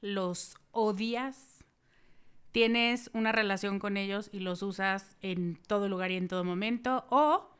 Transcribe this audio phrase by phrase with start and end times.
[0.00, 1.64] Los odias,
[2.52, 7.06] tienes una relación con ellos y los usas en todo lugar y en todo momento,
[7.10, 7.50] o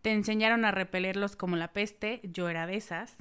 [0.00, 3.16] te enseñaron a repelerlos como la peste, yo era de esas.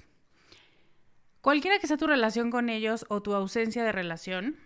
[1.41, 4.57] Cualquiera que sea tu relación con ellos o tu ausencia de relación,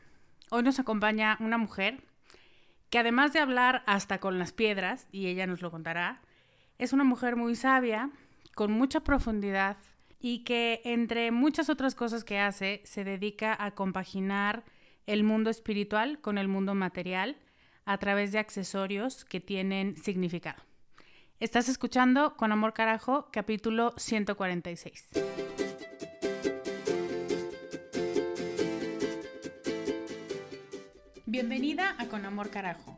[0.50, 2.02] hoy nos acompaña una mujer
[2.90, 6.22] que además de hablar hasta con las piedras, y ella nos lo contará,
[6.78, 8.12] es una mujer muy sabia,
[8.54, 9.78] con mucha profundidad,
[10.28, 14.64] y que entre muchas otras cosas que hace, se dedica a compaginar
[15.06, 17.38] el mundo espiritual con el mundo material
[17.86, 20.64] a través de accesorios que tienen significado.
[21.40, 25.10] Estás escuchando Con Amor Carajo, capítulo 146.
[31.28, 32.98] Bienvenida a Con Amor Carajo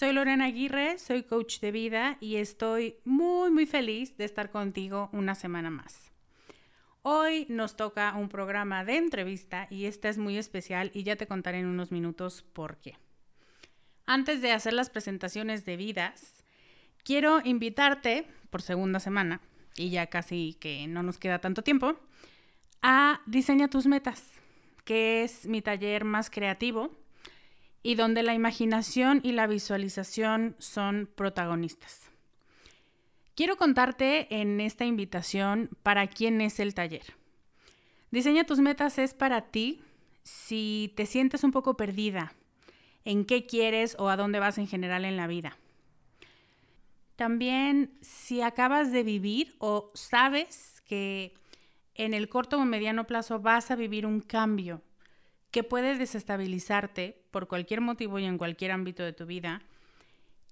[0.00, 5.10] soy Lorena Aguirre, soy coach de vida y estoy muy muy feliz de estar contigo
[5.12, 6.10] una semana más.
[7.02, 11.26] Hoy nos toca un programa de entrevista y esta es muy especial y ya te
[11.26, 12.96] contaré en unos minutos por qué.
[14.06, 16.44] Antes de hacer las presentaciones de vidas,
[17.04, 19.42] quiero invitarte por segunda semana,
[19.76, 22.00] y ya casi que no nos queda tanto tiempo,
[22.80, 24.32] a Diseña tus metas,
[24.86, 26.90] que es mi taller más creativo
[27.82, 32.10] y donde la imaginación y la visualización son protagonistas.
[33.34, 37.14] Quiero contarte en esta invitación para quién es el taller.
[38.10, 39.80] Diseña tus metas es para ti
[40.24, 42.34] si te sientes un poco perdida
[43.04, 45.56] en qué quieres o a dónde vas en general en la vida.
[47.16, 51.34] También si acabas de vivir o sabes que
[51.94, 54.82] en el corto o mediano plazo vas a vivir un cambio
[55.50, 59.62] que puede desestabilizarte por cualquier motivo y en cualquier ámbito de tu vida,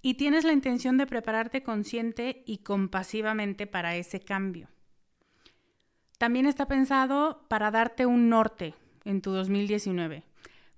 [0.02, 4.68] y tienes la intención de prepararte consciente y compasivamente para ese cambio.
[6.18, 10.24] También está pensado para darte un norte en tu 2019,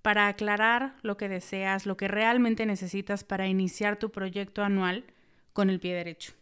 [0.03, 5.05] para aclarar lo que deseas, lo que realmente necesitas para iniciar tu proyecto anual
[5.53, 6.33] con el pie derecho.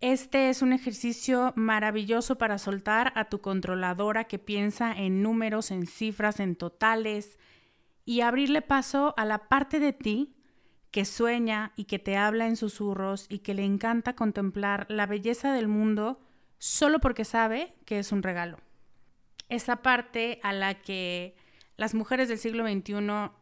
[0.00, 5.86] Este es un ejercicio maravilloso para soltar a tu controladora que piensa en números, en
[5.86, 7.36] cifras, en totales
[8.08, 10.34] y abrirle paso a la parte de ti
[10.90, 15.52] que sueña y que te habla en susurros y que le encanta contemplar la belleza
[15.52, 16.18] del mundo
[16.56, 18.60] solo porque sabe que es un regalo.
[19.50, 21.36] Esa parte a la que
[21.76, 22.94] las mujeres del siglo XXI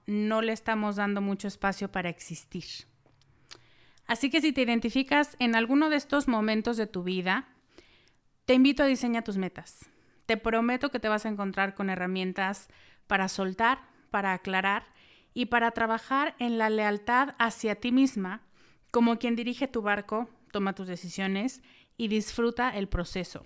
[0.06, 2.64] no le estamos dando mucho espacio para existir.
[4.08, 7.46] Así que si te identificas en alguno de estos momentos de tu vida,
[8.46, 9.88] te invito a diseñar tus metas.
[10.26, 12.66] Te prometo que te vas a encontrar con herramientas
[13.06, 14.86] para soltar, para aclarar
[15.34, 18.40] y para trabajar en la lealtad hacia ti misma,
[18.90, 21.60] como quien dirige tu barco, toma tus decisiones
[21.98, 23.44] y disfruta el proceso.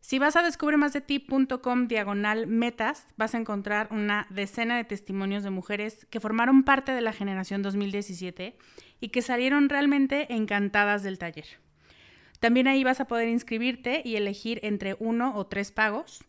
[0.00, 6.08] Si vas a descubremasdeti.com diagonal metas, vas a encontrar una decena de testimonios de mujeres
[6.10, 8.58] que formaron parte de la generación 2017
[8.98, 11.46] y que salieron realmente encantadas del taller.
[12.40, 16.24] También ahí vas a poder inscribirte y elegir entre uno o tres pagos.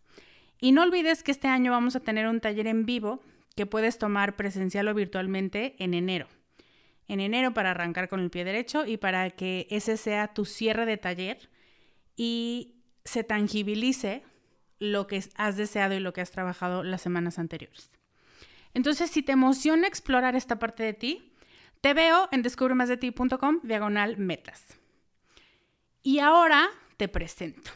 [0.59, 3.21] Y no olvides que este año vamos a tener un taller en vivo
[3.55, 6.27] que puedes tomar presencial o virtualmente en enero.
[7.07, 10.85] En enero para arrancar con el pie derecho y para que ese sea tu cierre
[10.85, 11.49] de taller.
[12.15, 12.75] Y
[13.05, 14.23] se tangibilice
[14.79, 17.91] lo que has deseado y lo que has trabajado las semanas anteriores.
[18.73, 21.33] Entonces, si te emociona explorar esta parte de ti,
[21.81, 24.77] te veo en descubremasdeti.com diagonal metas.
[26.03, 27.71] Y ahora te presento.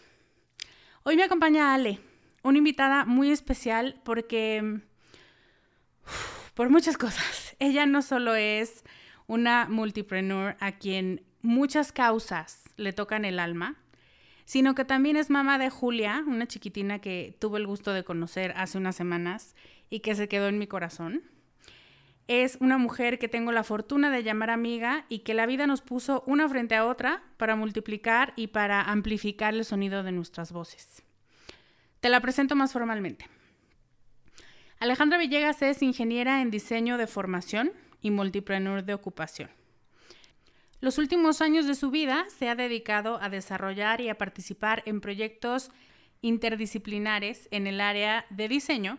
[1.04, 2.00] Hoy me acompaña Ale,
[2.44, 4.82] una invitada muy especial porque,
[6.54, 8.84] por muchas cosas, ella no solo es
[9.28, 13.78] una multipreneur a quien muchas causas le tocan el alma,
[14.46, 18.54] sino que también es mamá de Julia, una chiquitina que tuve el gusto de conocer
[18.58, 19.56] hace unas semanas
[19.90, 21.24] y que se quedó en mi corazón.
[22.28, 25.82] Es una mujer que tengo la fortuna de llamar amiga y que la vida nos
[25.82, 31.04] puso una frente a otra para multiplicar y para amplificar el sonido de nuestras voces.
[32.02, 33.28] Te la presento más formalmente.
[34.80, 37.72] Alejandra Villegas es ingeniera en diseño de formación
[38.02, 39.52] y multipreneur de ocupación.
[40.80, 45.00] Los últimos años de su vida se ha dedicado a desarrollar y a participar en
[45.00, 45.70] proyectos
[46.22, 48.98] interdisciplinares en el área de diseño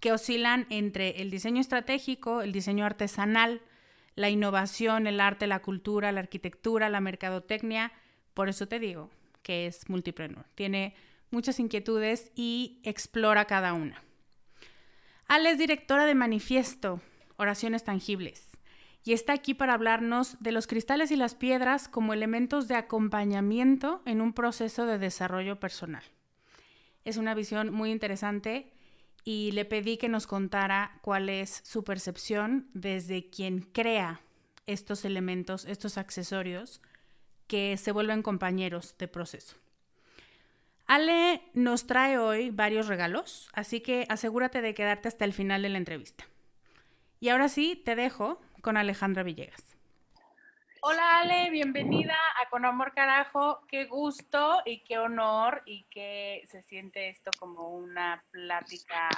[0.00, 3.60] que oscilan entre el diseño estratégico, el diseño artesanal,
[4.14, 7.92] la innovación, el arte, la cultura, la arquitectura, la mercadotecnia.
[8.32, 9.10] Por eso te digo
[9.42, 10.46] que es multipreneur.
[10.54, 10.94] Tiene
[11.30, 14.02] muchas inquietudes y explora cada una.
[15.26, 17.00] Ale es directora de Manifiesto,
[17.36, 18.48] Oraciones Tangibles
[19.04, 24.02] y está aquí para hablarnos de los cristales y las piedras como elementos de acompañamiento
[24.04, 26.02] en un proceso de desarrollo personal.
[27.04, 28.72] Es una visión muy interesante
[29.24, 34.20] y le pedí que nos contara cuál es su percepción desde quien crea
[34.66, 36.82] estos elementos, estos accesorios
[37.46, 39.56] que se vuelven compañeros de proceso.
[40.88, 45.68] Ale nos trae hoy varios regalos, así que asegúrate de quedarte hasta el final de
[45.68, 46.24] la entrevista.
[47.20, 49.76] Y ahora sí, te dejo con Alejandra Villegas.
[50.80, 53.66] Hola Ale, bienvenida a Con Amor Carajo.
[53.68, 59.10] Qué gusto y qué honor y que se siente esto como una plática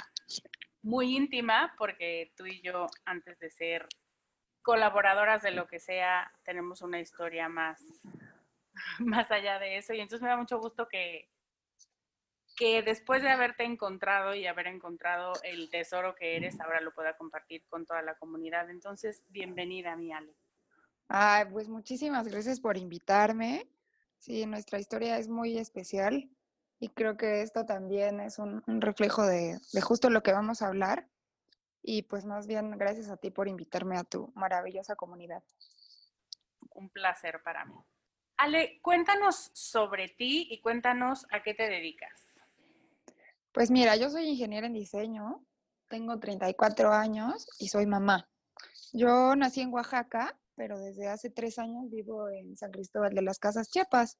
[0.81, 3.87] muy íntima porque tú y yo antes de ser
[4.61, 7.81] colaboradoras de lo que sea tenemos una historia más
[8.99, 11.30] más allá de eso y entonces me da mucho gusto que
[12.61, 17.17] que después de haberte encontrado y haber encontrado el tesoro que eres, ahora lo pueda
[17.17, 18.69] compartir con toda la comunidad.
[18.69, 20.35] Entonces, bienvenida, mi Ale.
[21.07, 23.67] Ay, pues muchísimas gracias por invitarme.
[24.19, 26.29] Sí, nuestra historia es muy especial
[26.79, 30.67] y creo que esto también es un, reflejo de, de, justo lo que vamos a
[30.67, 31.07] hablar.
[31.81, 35.41] Y pues más bien gracias a ti por invitarme a tu maravillosa comunidad.
[36.75, 37.73] Un placer para mí.
[38.37, 42.30] Ale, cuéntanos sobre ti y cuéntanos a qué te dedicas.
[43.53, 45.45] Pues mira, yo soy ingeniera en diseño,
[45.89, 48.29] tengo 34 años y soy mamá.
[48.93, 53.39] Yo nací en Oaxaca, pero desde hace tres años vivo en San Cristóbal de las
[53.39, 54.17] Casas Chiapas.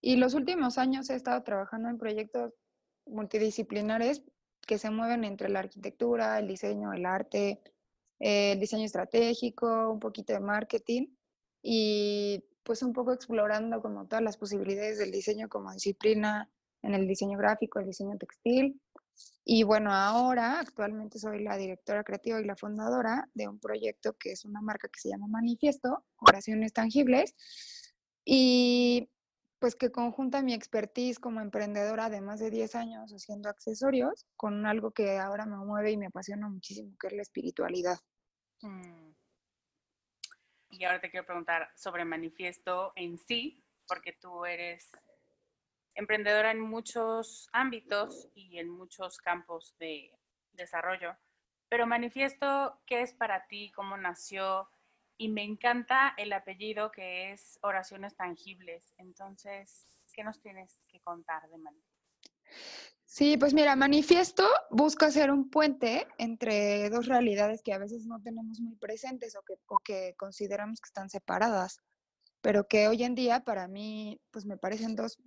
[0.00, 2.52] Y los últimos años he estado trabajando en proyectos
[3.06, 4.22] multidisciplinares
[4.66, 7.60] que se mueven entre la arquitectura, el diseño, el arte,
[8.18, 11.06] el diseño estratégico, un poquito de marketing
[11.62, 16.50] y pues un poco explorando como todas las posibilidades del diseño como disciplina
[16.82, 18.80] en el diseño gráfico, el diseño textil.
[19.44, 24.32] Y bueno, ahora actualmente soy la directora creativa y la fundadora de un proyecto que
[24.32, 27.34] es una marca que se llama Manifiesto, Oraciones Tangibles,
[28.24, 29.10] y
[29.58, 34.66] pues que conjunta mi expertise como emprendedora de más de 10 años haciendo accesorios con
[34.66, 37.98] algo que ahora me mueve y me apasiona muchísimo, que es la espiritualidad.
[38.62, 39.12] Mm.
[40.70, 44.90] Y ahora te quiero preguntar sobre Manifiesto en sí, porque tú eres
[45.98, 50.12] emprendedora en muchos ámbitos y en muchos campos de
[50.52, 51.16] desarrollo.
[51.68, 54.68] Pero manifiesto qué es para ti, cómo nació,
[55.16, 58.94] y me encanta el apellido que es Oraciones Tangibles.
[58.96, 61.98] Entonces, ¿qué nos tienes que contar de Manifiesto?
[63.04, 68.22] Sí, pues mira, Manifiesto busca ser un puente entre dos realidades que a veces no
[68.22, 71.80] tenemos muy presentes o que, o que consideramos que están separadas,
[72.40, 75.18] pero que hoy en día para mí, pues me parecen dos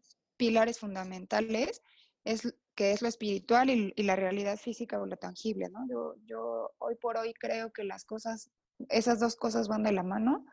[0.41, 1.83] pilares fundamentales,
[2.23, 5.87] es que es lo espiritual y, la realidad física o lo tangible, ¿no?
[5.87, 8.49] Yo, yo hoy por hoy creo que las cosas
[8.89, 10.43] esas dos cosas van de la mano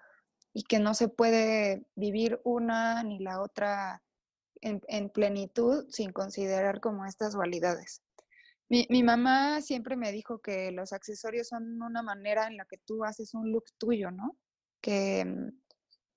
[0.52, 4.02] y que no se puede vivir una ni la otra
[4.60, 8.02] en, plenitud sin considerar como estas dualidades.
[8.68, 12.76] Mi, mi, mamá siempre me dijo que los accesorios son una manera en la que
[12.76, 14.36] tú haces un look tuyo, ¿no?
[14.82, 15.24] Que,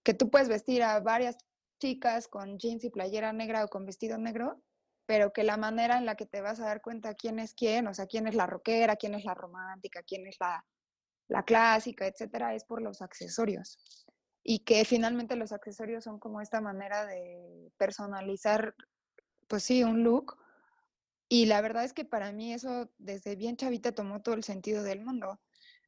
[0.04, 1.38] que tú puedes vestir a varias
[1.82, 4.62] chicas con jeans y playera negra o con vestido negro,
[5.06, 7.88] pero que la manera en la que te vas a dar cuenta quién es quién,
[7.88, 10.64] o sea, quién es la rockera, quién es la romántica, quién es la,
[11.28, 14.06] la clásica, etcétera, es por los accesorios.
[14.44, 18.76] Y que finalmente los accesorios son como esta manera de personalizar,
[19.48, 20.38] pues sí, un look.
[21.28, 24.84] Y la verdad es que para mí eso desde bien chavita tomó todo el sentido
[24.84, 25.42] del mundo.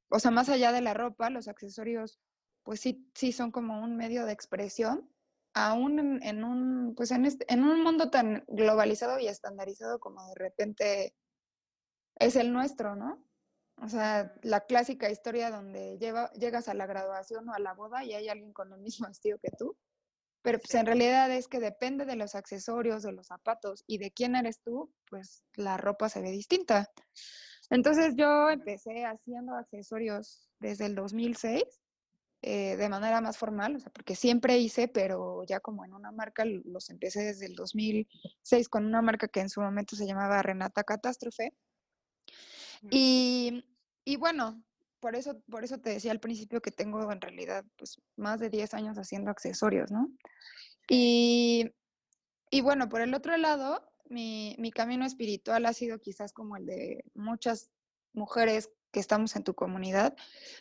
[0.09, 2.19] O sea, más allá de la ropa, los accesorios,
[2.63, 5.09] pues sí, sí son como un medio de expresión,
[5.53, 10.35] aún en, un, pues en, este, en un mundo tan globalizado y estandarizado como de
[10.35, 11.15] repente
[12.15, 13.23] es el nuestro, ¿no?
[13.81, 18.13] O sea, la clásica historia donde llegas a la graduación o a la boda y
[18.13, 19.75] hay alguien con el mismo vestido que tú.
[20.41, 24.11] Pero pues en realidad es que depende de los accesorios, de los zapatos y de
[24.11, 26.91] quién eres tú, pues la ropa se ve distinta.
[27.69, 31.63] Entonces yo empecé haciendo accesorios desde el 2006
[32.45, 36.11] eh, de manera más formal, o sea, porque siempre hice, pero ya como en una
[36.11, 40.41] marca los empecé desde el 2006 con una marca que en su momento se llamaba
[40.41, 41.53] Renata Catástrofe.
[42.91, 43.63] Y,
[44.03, 44.61] y, bueno,
[44.99, 48.49] por eso, por eso te decía al principio que tengo en realidad pues, más de
[48.49, 50.11] 10 años haciendo accesorios, ¿no?
[50.89, 51.71] Y,
[52.49, 56.65] y bueno, por el otro lado, mi, mi camino espiritual ha sido quizás como el
[56.65, 57.71] de muchas
[58.11, 60.15] mujeres que estamos en tu comunidad.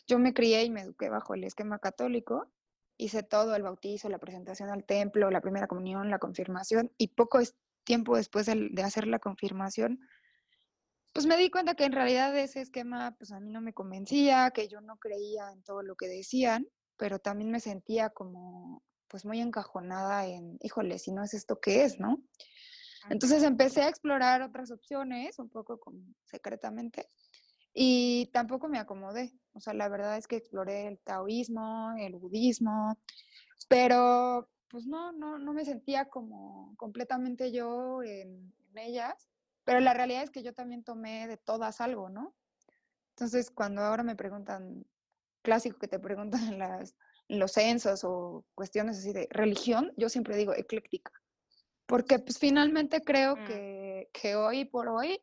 [0.09, 2.51] Yo me crié y me eduqué bajo el esquema católico,
[2.97, 7.41] hice todo, el bautizo, la presentación al templo, la primera comunión, la confirmación, y poco
[7.85, 10.01] tiempo después de, hacer la confirmación,
[11.13, 14.51] pues me di cuenta que en realidad ese esquema pues a mí no me convencía,
[14.51, 19.27] que yo no creía en todo lo que decían, pero también me sentía como pues
[19.27, 22.17] muy encajonada en, híjole, si no es esto, ¿qué es, no?
[23.11, 27.11] Entonces empecé a explorar otras opciones, un poco como secretamente,
[27.75, 29.33] y tampoco me acomodé.
[29.55, 32.99] O sea, la verdad es que exploré el taoísmo, el budismo,
[33.69, 39.29] pero pues no, no, no me sentía como completamente yo en, en ellas.
[39.65, 42.35] Pero la realidad es que yo también tomé de todas algo, ¿no?
[43.11, 44.85] Entonces, cuando ahora me preguntan,
[45.43, 46.97] clásico que te preguntan en, las,
[47.29, 51.13] los censos o cuestiones así de religión, yo siempre digo ecléctica.
[51.87, 53.45] Porque pues finalmente creo mm.
[53.45, 55.21] que, que hoy por hoy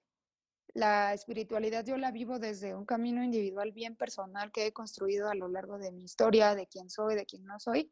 [0.73, 5.35] la espiritualidad yo la vivo desde un camino individual bien personal que he construido a
[5.35, 7.91] lo largo de mi historia, de quién soy, de quién no soy.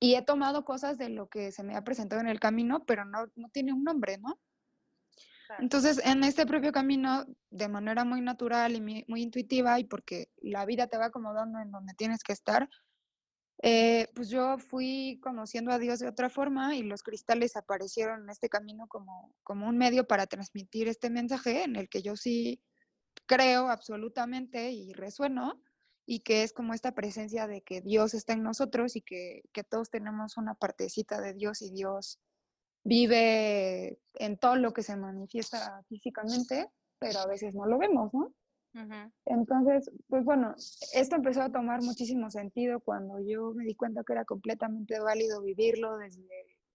[0.00, 3.04] Y he tomado cosas de lo que se me ha presentado en el camino, pero
[3.04, 4.38] no, no tiene un nombre, ¿no?
[5.58, 10.64] Entonces, en este propio camino, de manera muy natural y muy, intuitiva, y porque la
[10.64, 12.68] vida te va acomodando en donde tienes que estar,
[13.66, 18.28] eh, pues yo fui conociendo a Dios de otra forma y los cristales aparecieron en
[18.28, 22.60] este camino como, como un medio para transmitir este mensaje en el que yo sí
[23.24, 25.62] creo absolutamente y resueno,
[26.04, 29.64] y que es como esta presencia de que Dios está en nosotros y que, que
[29.64, 32.20] todos tenemos una partecita de Dios y Dios
[32.84, 36.68] vive en todo lo que se manifiesta físicamente,
[36.98, 38.34] pero a veces no lo vemos, ¿no?
[39.24, 40.54] Entonces, pues bueno,
[40.94, 45.42] esto empezó a tomar muchísimo sentido cuando yo me di cuenta que era completamente válido
[45.42, 46.28] vivirlo desde,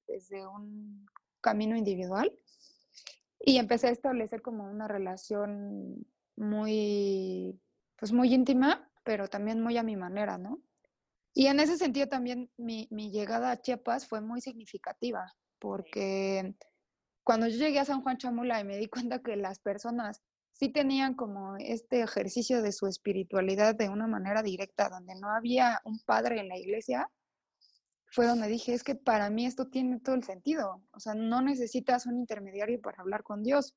[0.07, 1.05] desde un
[1.41, 2.31] camino individual
[3.39, 7.59] y empecé a establecer como una relación muy,
[7.97, 10.59] pues muy íntima, pero también muy a mi manera, ¿no?
[11.33, 16.55] Y en ese sentido también mi, mi llegada a Chiapas fue muy significativa, porque
[17.23, 20.21] cuando yo llegué a San Juan Chamula y me di cuenta que las personas
[20.59, 25.79] sí tenían como este ejercicio de su espiritualidad de una manera directa, donde no había
[25.85, 27.09] un padre en la iglesia,
[28.11, 30.83] fue donde dije, es que para mí esto tiene todo el sentido.
[30.91, 33.73] O sea, no necesitas un intermediario para hablar con Dios,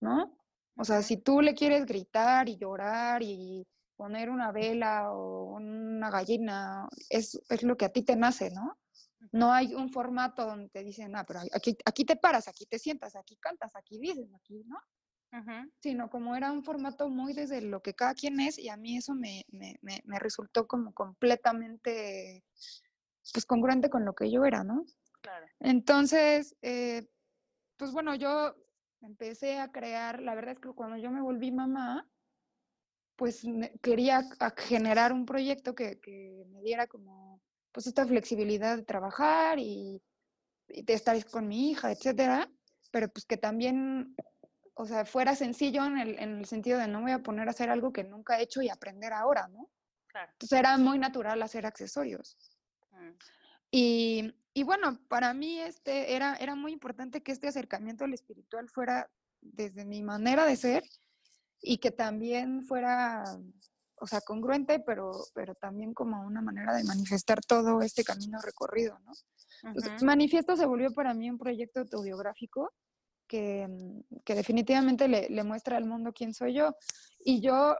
[0.00, 0.38] ¿no?
[0.76, 3.66] O sea, si tú le quieres gritar y llorar y
[3.96, 8.78] poner una vela o una gallina, es, es lo que a ti te nace, ¿no?
[9.32, 12.78] no hay un formato donde te dicen, ah, pero aquí, aquí te paras, aquí te
[12.78, 14.76] sientas, aquí cantas, aquí dices, aquí, ¿no?
[15.80, 18.96] Sino como era un formato muy desde lo que cada quien es y a mí
[18.96, 22.44] eso me, me, me, resultó como completamente,
[23.32, 24.84] pues congruente con lo que yo era, ¿no?
[25.20, 25.46] Claro.
[25.60, 27.08] Entonces, eh,
[27.76, 28.54] pues bueno, yo
[29.00, 32.08] empecé a crear, la verdad es que cuando yo me volví mamá,
[33.16, 33.42] pues
[33.82, 34.24] quería
[34.56, 37.40] generar un proyecto que, que me diera como
[37.74, 40.00] pues esta flexibilidad de trabajar y,
[40.68, 42.50] de estar con mi hija, etcétera,
[42.90, 44.14] pero pues que también,
[44.74, 47.52] o sea, fuera sencillo en el, en el sentido de no voy a poner a
[47.52, 49.70] hacer algo que nunca he hecho y aprender ahora, ¿no?
[50.08, 50.30] Claro.
[50.32, 52.36] Entonces era muy natural hacer accesorios.
[52.90, 53.10] Mm.
[53.70, 58.68] Y, y, bueno, para mí este era, era muy importante que este acercamiento al espiritual
[58.68, 60.84] fuera desde mi manera de ser
[61.60, 63.24] y que también fuera
[64.00, 68.98] o sea, congruente, pero, pero también como una manera de manifestar todo este camino recorrido,
[69.00, 69.12] ¿no?
[70.02, 72.72] Manifiesto se volvió para mí un proyecto autobiográfico
[73.34, 76.76] que, mm, que definitivamente le, le, muestra al mundo quién soy yo.
[77.18, 77.76] Y yo,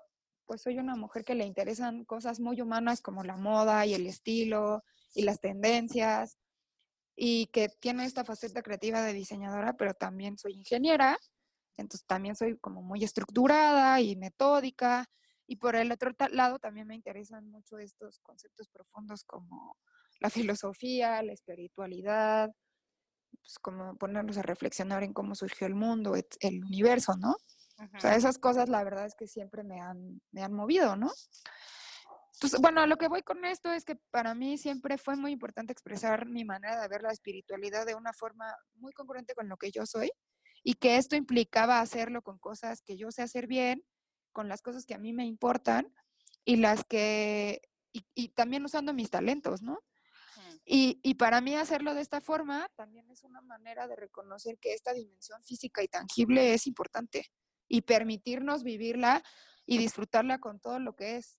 [0.46, 4.06] pues soy una mujer que le interesan cosas muy humanas como la moda y el
[4.06, 4.82] estilo
[5.14, 6.38] y las tendencias,
[7.16, 11.16] y que tiene esta faceta creativa de diseñadora, pero también soy ingeniera,
[11.76, 15.06] entonces también soy como muy estructurada y metódica
[15.46, 19.76] y por el otro lado también me interesan mucho estos conceptos profundos como
[20.18, 22.50] la filosofía, la espiritualidad,
[23.44, 27.36] pues como ponernos a reflexionar en cómo surgió el mundo, el universo, ¿no?
[27.78, 31.12] O sea, esas cosas la verdad es que siempre me han, me han movido, ¿no?
[32.34, 35.72] Entonces, bueno, lo que voy con esto es que para mí siempre fue muy importante
[35.72, 39.70] expresar mi manera de ver la espiritualidad de una forma muy congruente con lo que
[39.70, 40.10] yo soy
[40.62, 43.84] y que esto implicaba hacerlo con cosas que yo sé hacer bien,
[44.32, 45.94] con las cosas que a mí me importan
[46.44, 47.60] y las que,
[47.92, 49.78] y, también usando mis talentos, ¿no?
[50.66, 54.73] Y, y, para mí hacerlo de esta forma también es una manera de reconocer que
[54.73, 57.30] esta dimensión física y tangible es importante
[57.68, 59.23] y permitirnos vivirla
[59.66, 61.38] y disfrutarla con todo lo que es.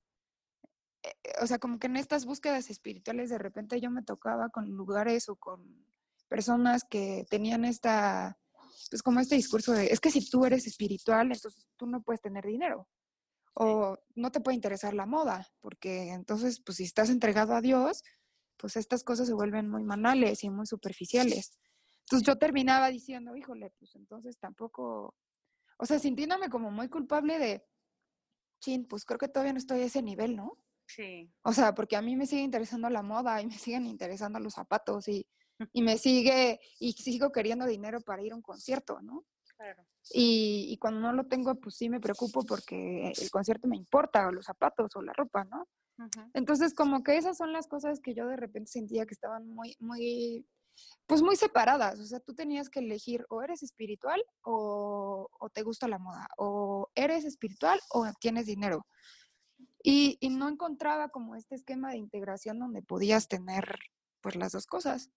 [1.01, 4.49] Eh, eh, o sea, como que en estas búsquedas espirituales de repente yo me tocaba
[4.49, 5.87] con lugares o con
[6.27, 8.37] personas que tenían esta
[8.89, 12.21] pues como este discurso de, es que si tú eres espiritual, entonces tú no puedes
[12.21, 12.87] tener dinero.
[13.53, 18.03] O no te puede interesar la moda, porque entonces, pues si estás entregado a Dios,
[18.57, 21.57] pues estas cosas se vuelven muy manales y muy superficiales.
[22.01, 25.15] Entonces yo terminaba diciendo, híjole, pues entonces tampoco,
[25.77, 27.65] o sea, sintiéndome como muy culpable de,
[28.59, 30.57] chin, pues creo que todavía no estoy a ese nivel, ¿no?
[30.87, 31.31] Sí.
[31.43, 34.53] O sea, porque a mí me sigue interesando la moda y me siguen interesando los
[34.53, 35.27] zapatos y,
[35.73, 39.25] y me sigue, y sigo queriendo dinero para ir a un concierto, ¿no?
[39.57, 39.83] Claro.
[40.11, 44.27] Y, y, cuando no lo tengo, pues sí me preocupo porque el concierto me importa,
[44.27, 45.67] o los zapatos, o la ropa, ¿no?
[46.33, 49.75] Entonces, como que esas son las cosas que yo de repente sentía que estaban muy,
[49.79, 50.45] muy,
[51.05, 51.99] pues muy separadas.
[51.99, 56.27] O sea, tú tenías que elegir o eres espiritual o, o te gusta la moda,
[56.37, 58.85] o eres espiritual o tienes dinero.
[59.87, 63.77] Y, no encontraba como este esquema de integración donde podías tener
[64.19, 65.11] pues las dos cosas.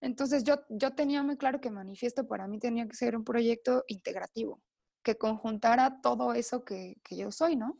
[0.00, 3.84] Entonces yo, yo tenía muy claro que Manifiesto para mí tenía que ser un proyecto
[3.86, 4.60] integrativo,
[5.04, 7.78] que conjuntara todo eso que, yo soy, ¿no?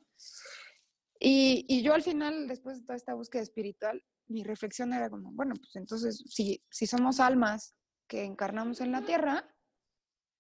[1.25, 5.55] Y, yo al final, después de toda esta búsqueda espiritual, mi reflexión era como, bueno,
[5.55, 7.77] pues entonces, si, si somos almas
[8.09, 9.49] que encarnamos en la tierra,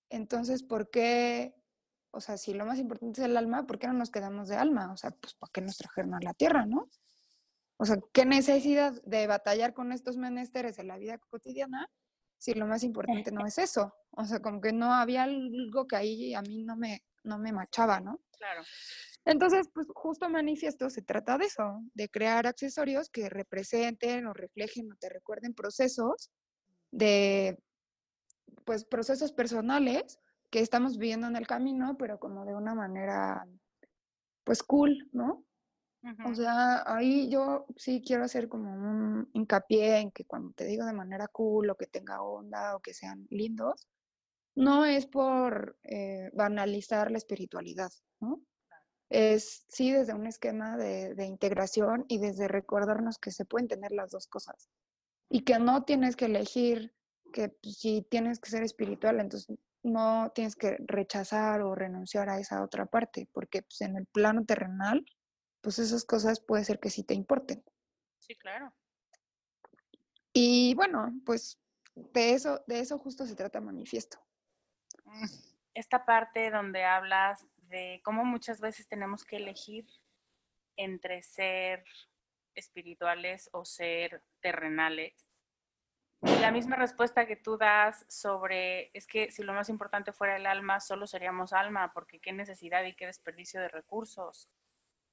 [0.09, 1.55] entonces, ¿por qué?
[2.11, 4.57] O sea, si lo más importante es el alma, ¿por qué no nos quedamos de
[4.57, 4.92] alma?
[4.92, 6.90] O sea, pues, ¿para qué nos trajeron a la tierra, no?
[7.77, 11.88] O sea, ¿qué necesidad de batallar con estos menesteres de la vida cotidiana
[12.38, 13.95] si lo más importante no es eso?
[14.11, 17.53] O sea, como que no había algo que ahí a mí no me, no me
[17.53, 18.21] machaba, ¿no?
[18.39, 18.63] Claro.
[19.25, 24.91] Entonces, pues justo manifiesto se trata de eso, de crear accesorios que representen o reflejen
[24.93, 26.31] o te recuerden procesos
[26.91, 27.59] de,
[28.65, 30.19] pues, procesos personales
[30.51, 33.47] que estamos viviendo en el camino, pero como de una manera,
[34.45, 35.45] pues, cool, ¿no?
[36.27, 40.85] O sea, ahí yo sí quiero hacer como un hincapié en que cuando te digo
[40.85, 43.87] de manera cool o que tenga onda o que sean lindos,
[44.55, 48.43] no es por eh, banalizar la espiritualidad, ¿no?
[49.09, 53.93] Es sí desde un esquema de, de integración y desde recordarnos que se pueden tener
[53.93, 54.71] las dos cosas
[55.29, 56.95] y que no tienes que elegir
[57.33, 62.38] que pues, si tienes que ser espiritual, entonces no tienes que rechazar o renunciar a
[62.38, 65.05] esa otra parte, porque pues, en el plano terrenal
[65.62, 67.65] pues esas cosas puede ser que sí te importen.
[68.19, 68.75] Sí, claro.
[70.33, 71.59] Y bueno, pues
[71.95, 74.19] de eso, de eso justo se trata manifiesto.
[75.75, 79.87] Esta parte donde hablas de cómo muchas veces tenemos que elegir
[80.77, 81.85] entre ser
[82.55, 85.27] espirituales o ser terrenales.
[86.20, 90.46] la misma respuesta que tú das sobre, es que si lo más importante fuera el
[90.46, 94.48] alma, solo seríamos alma, porque qué necesidad y qué desperdicio de recursos.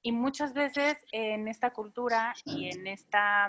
[0.02, 3.48] Y muchas veces en esta cultura y en, esta,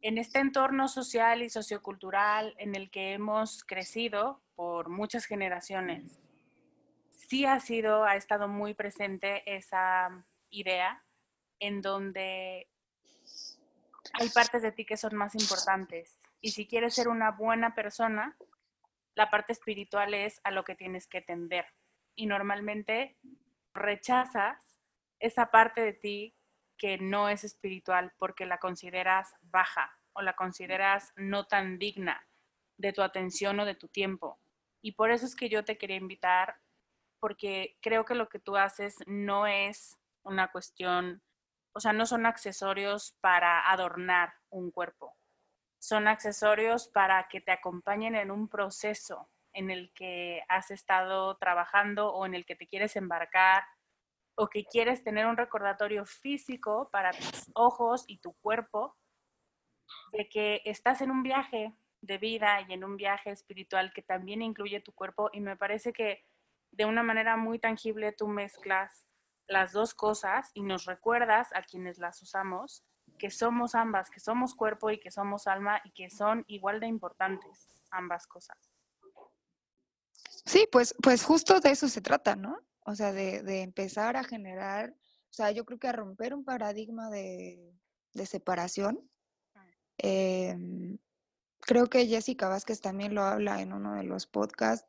[0.00, 6.20] en este entorno social y sociocultural en el que hemos crecido por muchas generaciones,
[7.10, 11.04] sí ha sido, ha estado muy presente esa idea
[11.60, 12.68] en donde
[14.14, 16.18] hay partes de ti que son más importantes.
[16.40, 18.36] Y si quieres ser una buena persona,
[19.14, 21.66] la parte espiritual es a lo que tienes que tender.
[22.16, 23.16] Y normalmente
[23.74, 24.80] rechazas
[25.20, 26.34] esa parte de ti
[26.76, 32.26] que no es espiritual porque la consideras baja o la consideras no tan digna
[32.76, 34.40] de tu atención o de tu tiempo.
[34.82, 36.56] Y por eso es que yo te quería invitar,
[37.20, 41.22] porque creo que lo que tú haces no es una cuestión
[41.78, 45.16] o sea, no son accesorios para adornar un cuerpo,
[45.78, 52.12] son accesorios para que te acompañen en un proceso en el que has estado trabajando
[52.12, 53.62] o en el que te quieres embarcar
[54.34, 58.96] o que quieres tener un recordatorio físico para tus ojos y tu cuerpo
[60.10, 64.42] de que estás en un viaje de vida y en un viaje espiritual que también
[64.42, 66.24] incluye tu cuerpo y me parece que
[66.70, 69.06] de una manera muy tangible tú mezclas
[69.46, 72.84] las dos cosas y nos recuerdas a quienes las usamos
[73.18, 76.86] que somos ambas, que somos cuerpo y que somos alma y que son igual de
[76.86, 78.56] importantes ambas cosas.
[80.44, 82.58] Sí, pues, pues justo de eso se trata, ¿no?
[82.80, 87.10] O sea, de, empezar a generar, o sea, yo creo que a romper un paradigma
[87.10, 87.74] de,
[88.24, 89.10] separación.
[89.98, 90.98] Em,
[91.60, 94.88] creo que Jessica Vázquez también lo habla en uno de los podcasts,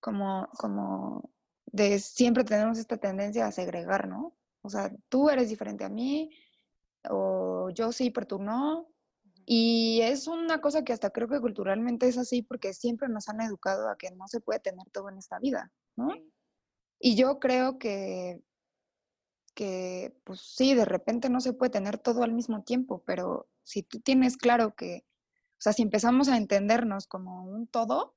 [0.00, 1.30] como, como
[1.66, 4.36] de siempre tenemos esta tendencia a segregar, ¿no?
[4.62, 6.30] O sea, tú eres diferente a mí,
[7.08, 8.88] o yo sí, pero tú no.
[9.44, 13.40] Y es una cosa que hasta creo que culturalmente es así porque siempre nos han
[13.40, 16.08] educado a que no se puede tener todo en esta vida, ¿no?
[17.00, 18.42] Y yo creo que,
[19.54, 23.82] que, pues sí, de repente no se puede tener todo al mismo tiempo, pero si
[23.82, 25.06] tú tienes claro que,
[25.58, 28.14] o sea, si empezamos a entendernos como un todo,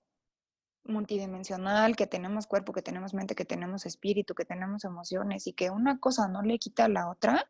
[0.84, 5.71] multidimensional, que tenemos cuerpo, que tenemos mente, que tenemos espíritu, que tenemos emociones y que
[5.71, 7.49] una cosa no le quita a la otra,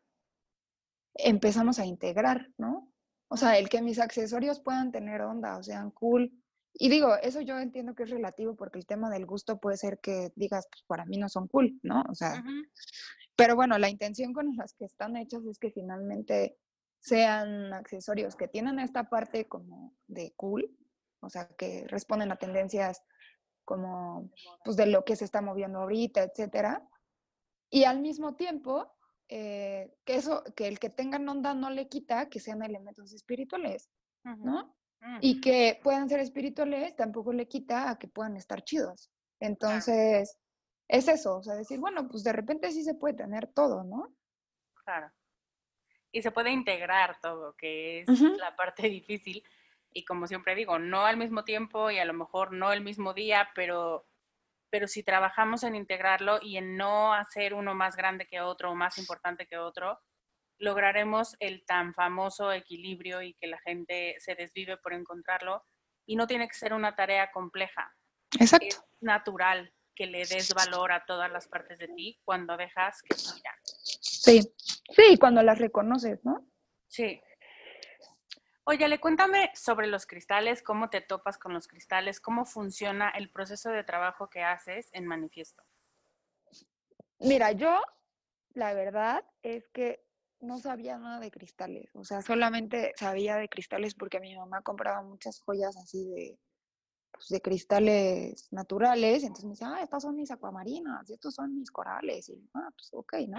[1.14, 2.90] empezamos a integrar, ¿no?
[3.28, 6.32] O sea, el que mis accesorios puedan tener onda o sean cool.
[6.74, 9.98] Y digo, eso yo entiendo que es relativo porque el tema del gusto puede ser
[10.00, 12.02] que digas, pues para mí no son cool, ¿no?
[12.08, 12.42] O sea,
[13.36, 16.56] pero bueno, la intención con las que están hechas es que finalmente
[17.02, 20.70] sean accesorios que tienen esta parte como de cool,
[21.20, 23.02] o sea, que responden a tendencias
[23.64, 24.30] como
[24.64, 26.88] pues, de lo que se está moviendo ahorita, etcétera.
[27.70, 28.94] Y al mismo tiempo,
[29.28, 33.90] eh, que eso, que el que tengan onda no le quita que sean elementos espirituales,
[34.22, 34.76] ¿no?
[35.00, 35.18] Mm.
[35.20, 39.10] Y que puedan ser espirituales tampoco le quita a que puedan estar chidos.
[39.40, 40.38] Entonces,
[40.86, 44.14] es eso, o sea, decir, bueno, pues de repente sí se puede tener todo, ¿no?
[44.84, 45.10] Claro.
[46.12, 49.42] Y se puede integrar todo, que es la parte difícil,
[49.94, 53.14] y como siempre digo, no al mismo tiempo y a lo mejor no el mismo
[53.14, 54.06] día, pero,
[54.70, 58.74] pero si trabajamos en integrarlo y en no hacer uno más grande que otro o
[58.74, 60.00] más importante que otro,
[60.58, 65.64] lograremos el tan famoso equilibrio y que la gente se desvive por encontrarlo.
[66.06, 67.94] Y no tiene que ser una tarea compleja.
[68.38, 68.66] Exacto.
[68.66, 73.14] Es natural que le des valor a todas las partes de ti cuando dejas que
[73.14, 73.54] fluyan.
[73.64, 74.40] Sí,
[74.94, 76.46] sí, cuando las reconoces, ¿no?
[76.88, 77.20] Sí,
[78.64, 83.28] Oye, le cuéntame sobre los cristales, cómo te topas con los cristales, cómo funciona el
[83.28, 85.64] proceso de trabajo que haces en Manifiesto.
[87.18, 87.80] Mira, yo,
[88.54, 90.04] la verdad es que
[90.38, 95.02] no sabía nada de cristales, o sea, solamente sabía de cristales porque mi mamá compraba
[95.02, 96.38] muchas joyas así de,
[97.12, 101.56] pues, de cristales naturales, entonces me decía, ah, estas son mis acuamarinas, y estos son
[101.56, 103.38] mis corales, y ah, pues ok, ¿no?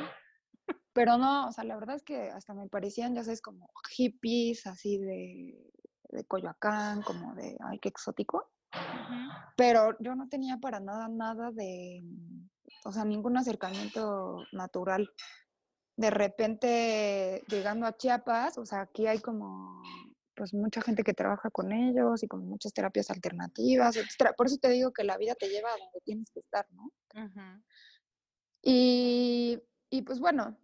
[0.94, 4.68] Pero no, o sea, la verdad es que hasta me parecían, ya sabes, como hippies,
[4.68, 5.72] así de,
[6.10, 8.52] de Coyoacán, como de, ay, qué exótico.
[9.58, 12.04] Pero yo no tenía para nada, nada de,
[12.86, 15.10] o sea, ningún acercamiento natural.
[15.96, 19.82] De repente, llegando a Chiapas, o sea, aquí hay como,
[20.36, 24.34] pues mucha gente que trabaja con ellos y como muchas terapias alternativas, etc.
[24.36, 26.92] Por eso te digo que la vida te lleva a donde tienes que estar, ¿no?
[28.62, 29.60] Y
[29.94, 30.58] y pues bueno,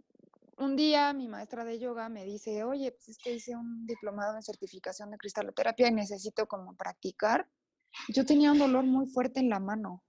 [0.58, 4.36] un día mi maestra de yoga me dice, oye, pues es que hice un diplomado
[4.36, 7.48] en certificación de cristaloterapia y necesito como practicar.
[8.08, 10.04] Yo tenía un dolor muy fuerte en la mano.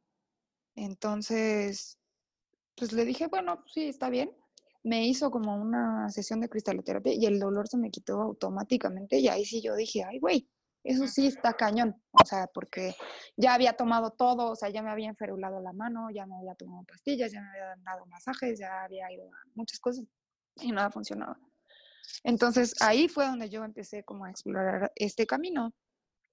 [0.75, 1.99] Entonces,
[2.77, 4.35] pues le dije, bueno, sí, está bien.
[4.83, 9.29] Me hizo como una sesión de cristaloterapia y el dolor se me quitó automáticamente y
[9.29, 10.49] ahí sí yo dije, ay, güey,
[10.83, 12.95] Eso sí está cañón, o sea, porque
[13.37, 16.55] ya había tomado todo, o sea, ya me había enferulado la mano, ya me había
[16.55, 20.07] tomado pastillas, ya me había dado masajes, ya había ido a muchas cosas
[20.57, 21.39] y nada funcionaba.
[22.25, 25.75] Entonces ahí fue donde yo empecé como a explorar este camino.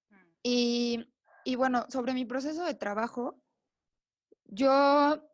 [0.08, 0.16] Mm.
[0.42, 3.38] Y, y bueno, sobre mi proceso de trabajo,
[4.46, 5.27] yo,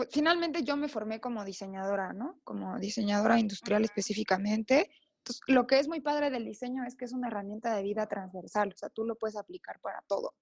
[0.00, 2.40] pues finalmente yo me formé como diseñadora, ¿no?
[2.44, 7.12] Como diseñadora industrial específicamente entonces, lo que es muy padre del diseño es que es
[7.12, 10.34] una herramienta de vida transversal, o sea, tú lo puedes aplicar para todo.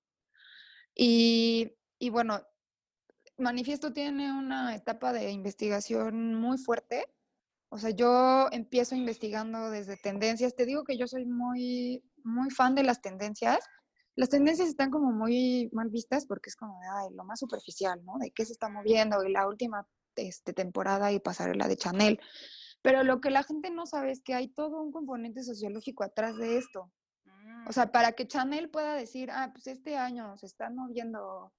[0.94, 2.40] Y, y bueno,
[3.36, 7.06] Manifiesto tiene una etapa de investigación muy fuerte.
[7.70, 10.56] O sea, yo empiezo investigando desde tendencias.
[10.56, 13.58] Te digo que yo soy muy, muy fan de las tendencias.
[14.18, 18.18] Las tendencias están como muy mal vistas porque es como de lo más superficial, ¿no?
[18.18, 22.20] De qué se está moviendo y la última este, temporada y pasarela de Chanel.
[22.82, 26.36] Pero lo que la gente no sabe es que hay todo un componente sociológico atrás
[26.36, 26.90] de esto.
[27.68, 27.92] O sea, mm.
[27.92, 31.52] para que Chanel pueda decir, ah, pues este año se están moviendo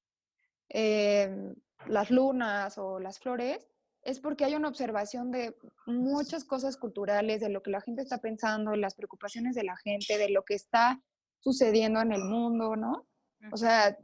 [0.68, 1.56] em,
[1.88, 3.70] las lunas o las flores,
[4.02, 8.18] es porque hay una observación de muchas cosas culturales, de lo que la gente está
[8.18, 11.02] pensando, las preocupaciones de la gente, de lo que está
[11.40, 13.06] sucediendo en el mundo, ¿no?
[13.52, 13.98] O sea,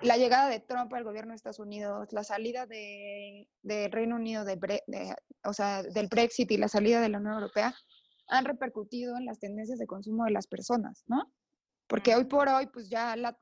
[0.00, 3.48] la llegada de Trump al gobierno de Estados Unidos, la salida de,
[3.90, 4.58] Reino Unido, de,
[5.44, 7.74] o sea, del Brexit y la salida de la Unión Europea,
[8.28, 11.30] han repercutido en las tendencias de consumo de las personas, ¿no?
[11.86, 13.36] Porque hoy por hoy, pues ya la,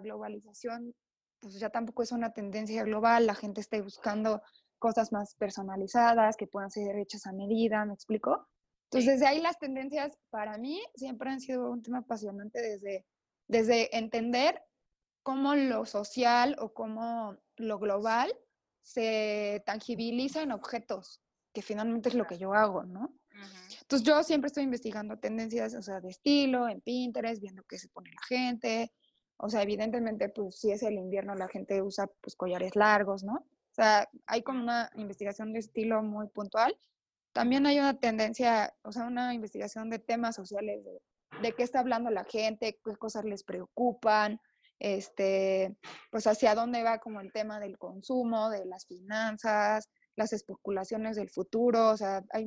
[0.00, 0.94] globalización,
[1.40, 4.42] pues ya tampoco es una tendencia global, la gente está buscando
[4.78, 8.46] cosas más personalizadas, que puedan ser hechas a medida, ¿me explico?
[8.98, 13.06] Entonces, desde ahí las tendencias para mí siempre han sido un tema apasionante desde,
[13.46, 14.62] desde entender
[15.22, 18.32] cómo lo social o cómo lo global
[18.82, 21.20] se tangibiliza en objetos,
[21.52, 23.12] que finalmente es lo que yo hago, ¿no?
[23.82, 27.88] Entonces yo siempre estoy investigando tendencias, o sea, de estilo, en Pinterest, viendo qué se
[27.88, 28.92] pone la gente.
[29.36, 33.34] O sea, evidentemente, pues si es el invierno, la gente usa pues collares largos, ¿no?
[33.34, 36.76] O sea, hay como una investigación de estilo muy puntual.
[37.36, 40.82] También hay una tendencia, o sea, una investigación de temas sociales,
[41.42, 44.40] de, qué está hablando la gente, qué cosas les preocupan,
[44.78, 45.76] este,
[46.10, 51.28] pues hacia dónde va como el tema del consumo, de las finanzas, las especulaciones del
[51.28, 52.46] futuro, o sea, hay,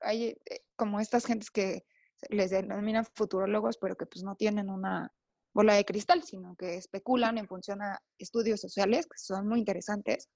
[0.00, 1.84] hay eh, como estas gentes que
[2.30, 5.12] les denominan futurólogos, pero que pues no tienen una
[5.52, 10.30] bola de cristal, sino que especulan en función a estudios sociales, que son muy interesantes.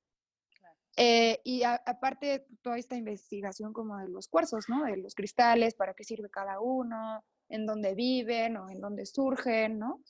[0.96, 4.84] Eh, y aparte toda esta investigación como de los cuarzos, ¿no?
[4.84, 9.78] De los cristales, para qué sirve cada uno, en dónde viven o en dónde surgen,
[9.78, 10.00] ¿no?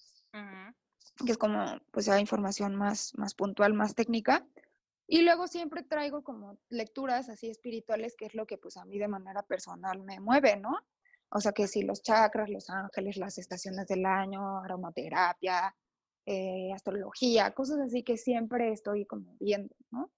[1.24, 4.44] que es como pues la información más, más puntual, más técnica.
[5.06, 8.98] Y luego siempre traigo como lecturas así espirituales, que es lo que pues a mí
[8.98, 10.76] de manera personal me mueve, ¿no?
[11.28, 15.74] O sea que si los chakras, los ángeles, las estaciones del año, aromaterapia,
[16.26, 20.10] eh, astrología, cosas así que siempre estoy como viendo, ¿no?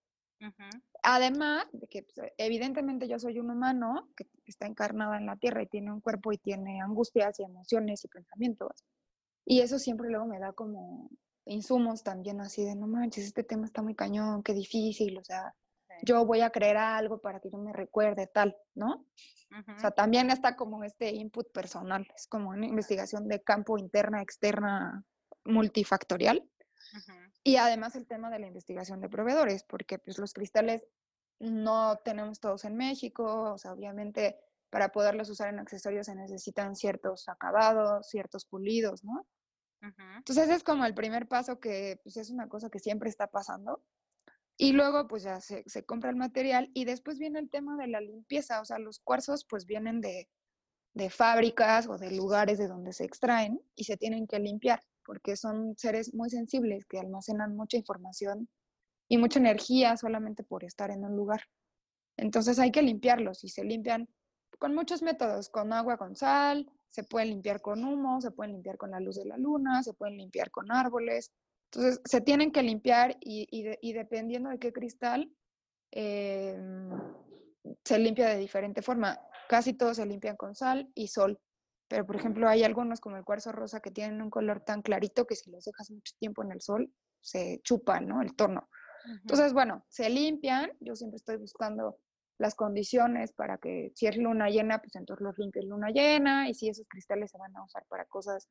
[1.03, 5.63] Además de que pues, evidentemente yo soy un humano que está encarnado en la tierra
[5.63, 8.85] y tiene un cuerpo y tiene angustias y emociones y pensamientos.
[9.45, 11.11] Y eso siempre luego me da como
[11.47, 15.55] insumos también así de, no manches, este tema está muy cañón, qué difícil, o sea,
[16.03, 19.07] yo voy a creer algo para que yo me recuerde tal, ¿no?
[19.77, 24.21] O sea, también está como este input personal, es como una investigación de campo interna,
[24.21, 25.05] externa,
[25.45, 26.45] multifactorial.
[27.43, 30.87] Y además el tema de la investigación de proveedores, porque pues los cristales
[31.39, 34.39] no tenemos todos en México, o sea, obviamente
[34.71, 39.27] para poderlos usar en accesorios se necesitan ciertos acabados, ciertos pulidos, ¿no?
[40.17, 43.85] Entonces es como el primer paso que pues, es una cosa que siempre está pasando.
[44.59, 47.87] Y luego pues ya se, se, compra el material y después viene el tema de
[47.89, 50.29] la limpieza, o sea, los cuarzos pues vienen de,
[50.95, 55.37] de fábricas o de lugares de donde se extraen y se tienen que limpiar porque
[55.37, 58.49] son seres muy sensibles que almacenan mucha información
[59.09, 61.43] y mucha energía solamente por estar en un lugar.
[62.17, 64.09] Entonces hay que limpiarlos y se limpian
[64.59, 68.79] con muchos métodos, con agua, con sal, se pueden limpiar con humo, se pueden limpiar
[68.79, 71.31] con la luz de la luna, se pueden limpiar con árboles.
[71.71, 75.31] Entonces, se tienen que limpiar y, dependiendo de qué cristal,
[75.91, 76.89] em,
[77.85, 79.21] se limpia de diferente forma.
[79.49, 81.39] Casi todos se limpian con sal y sol.
[81.89, 85.27] Pero, por ejemplo, hay algunos como el cuarzo rosa que tienen un color tan clarito
[85.27, 88.23] que si los dejas mucho tiempo en el sol, se chupan, ¿no?
[88.23, 88.69] El tono.
[89.09, 90.73] Entonces, bueno, se limpian.
[90.81, 91.99] Yo siempre estoy buscando
[92.39, 96.55] las condiciones para que si es luna llena, pues entonces los limpios luna llena, y
[96.55, 98.49] si esos cristales se van a usar para cosas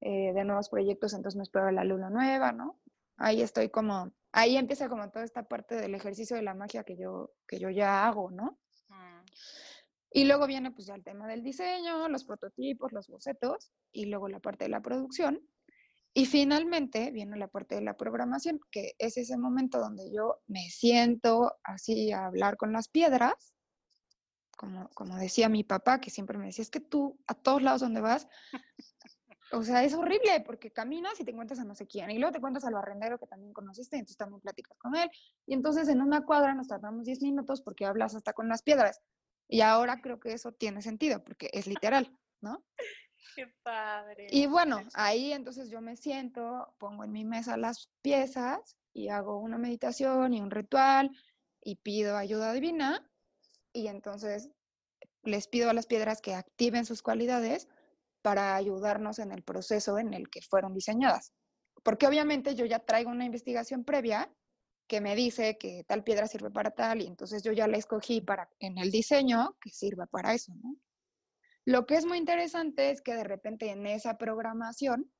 [0.00, 2.78] eh, de nuevos proyectos, entonces me espero la luna nueva, ¿no?
[3.16, 6.96] Ahí estoy como, ahí empieza como toda esta parte del ejercicio de la magia que
[6.96, 8.58] yo, que yo ya hago, ¿no?
[8.88, 9.22] Mm.
[10.10, 14.28] Y luego viene pues ya el tema del diseño, los prototipos, los bocetos y luego
[14.28, 15.40] la parte de la producción.
[16.14, 20.70] Y finalmente viene la parte de la programación, que es ese momento donde yo me
[20.70, 23.52] siento así a hablar con las piedras,
[24.56, 27.82] como, como decía mi papá, que siempre me decía, es que tú a todos lados
[27.82, 28.26] donde vas,
[29.52, 32.32] o sea, es horrible porque caminas y te encuentras a no sé quién, y luego
[32.32, 35.10] te encuentras al barrendero que también conociste, y entonces también platicas con él,
[35.46, 39.02] y entonces en una cuadra nos tardamos 10 minutos porque hablas hasta con las piedras.
[39.48, 42.64] Y ahora creo que eso tiene sentido porque es literal, ¿no?
[43.36, 44.28] Qué padre.
[44.30, 49.38] Y bueno, ahí entonces yo me siento, pongo en mi mesa las piezas y hago
[49.38, 51.10] una meditación y un ritual
[51.60, 53.06] y pido ayuda divina
[53.72, 54.50] y entonces
[55.22, 57.68] les pido a las piedras que activen sus cualidades
[58.22, 61.32] para ayudarnos en el proceso en el que fueron diseñadas.
[61.82, 64.32] Porque obviamente yo ya traigo una investigación previa
[64.86, 68.20] que me dice que tal piedra sirve para tal y entonces yo ya la escogí
[68.20, 70.76] para en el diseño que sirva para eso, ¿no?
[71.64, 75.10] Lo que es muy interesante es que de repente en esa programación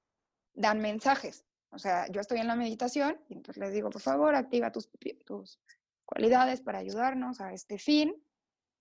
[0.54, 1.44] dan mensajes.
[1.70, 4.88] O sea, yo estoy en la meditación y entonces les digo, por favor, activa tus,
[5.24, 5.60] tus
[6.04, 8.14] cualidades para ayudarnos a este fin.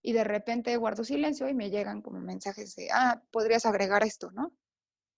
[0.03, 4.29] Y de repente guardo silencio y me llegan como mensajes de, ah, podrías agregar esto,
[4.29, 4.53] ¿no?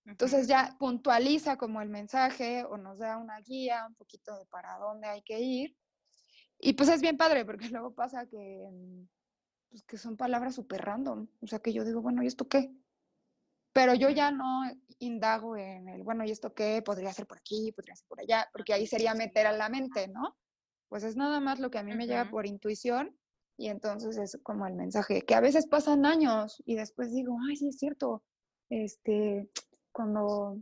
[0.08, 4.78] Entonces ya puntualiza como el mensaje o nos da una guía, un poquito de para
[4.78, 5.78] dónde hay que ir.
[6.60, 9.04] Y pues es bien padre porque luego pasa que, mm,
[9.70, 11.28] pues que son palabras súper random.
[11.42, 12.72] O sea que yo digo, bueno, ¿y esto qué?
[13.74, 14.64] Pero yo ya no
[15.00, 16.82] indago en el, bueno, ¿y esto qué?
[16.82, 20.08] Podría ser por aquí, podría ser por allá, porque ahí sería meter a la mente,
[20.08, 20.36] ¿no?
[20.88, 23.16] Pues es nada más lo que a mí me llega por intuición
[23.58, 27.58] y entonces es como el mensaje, que a veces pasan años y después digo, ay,
[27.58, 28.24] sí es cierto,
[28.70, 29.50] este,
[29.98, 30.62] cuando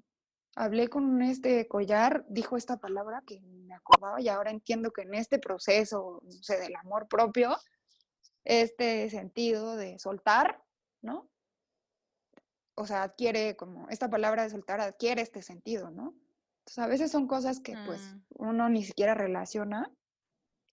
[0.56, 5.13] hablé con este collar, dijo esta palabra que me acordaba y ahora entiendo que en
[5.13, 7.58] este proceso, no sé, del amor propio,
[8.45, 10.63] este sentido de soltar,
[11.02, 11.30] ¿no?
[12.76, 16.15] O sea, adquiere como, esta palabra de soltar adquiere este sentido, ¿no?
[16.60, 18.21] Entonces, a veces son cosas que pues Mm.
[18.30, 19.91] uno ni siquiera relaciona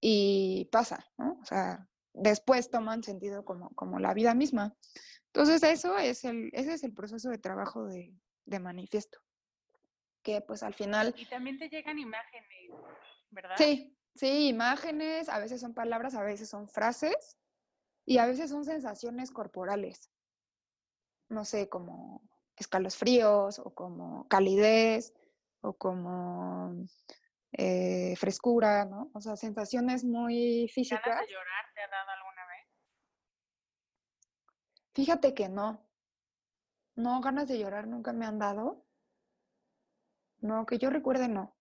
[0.01, 1.41] y pasa, ¿no?
[1.43, 4.77] O sea, después toman sentido como, como la vida misma.
[5.27, 9.19] Entonces, eso es el, ese es el proceso de trabajo de, de manifiesto.
[10.23, 12.71] Que pues al final, Y también te llegan imágenes,
[13.31, 13.57] ¿verdad?
[13.57, 17.37] sí, sí, imágenes, a veces son palabras, a veces son frases
[18.05, 20.11] y a veces son sensaciones corporales.
[21.29, 22.23] No sé, como
[22.57, 25.13] escalofríos o como calidez
[25.61, 26.87] o como
[27.53, 29.11] eh, frescura, ¿no?
[29.15, 31.21] O sea, sensaciones muy ¿Ganas físicas.
[31.27, 32.69] de llorar te ha dado alguna vez?
[34.95, 35.81] Fíjate que no.
[36.95, 38.85] No, ganas de llorar nunca me han dado.
[40.41, 41.55] No, que yo recuerde, no.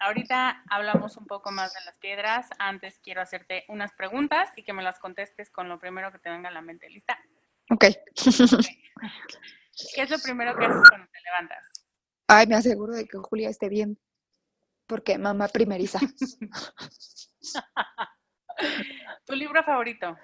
[0.00, 2.48] Ahorita hablamos un poco más de las piedras.
[2.58, 6.30] Antes quiero hacerte unas preguntas y que me las contestes con lo primero que te
[6.30, 6.88] venga a la mente.
[6.90, 7.18] ¿Lista?
[7.70, 7.86] Ok.
[9.94, 11.64] ¿Qué es lo primero que haces cuando te levantas?
[12.28, 13.98] Ay, me aseguro de que Julia esté bien.
[14.86, 15.98] Porque mamá primeriza.
[19.26, 20.16] ¿Tu libro favorito?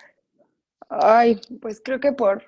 [0.89, 2.45] Ay, pues creo que por,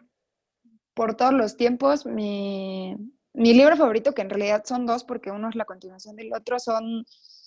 [0.94, 2.96] por todos los tiempos, mi,
[3.32, 6.58] mi libro favorito, que en realidad son dos, porque uno es la continuación del otro,
[6.58, 7.04] son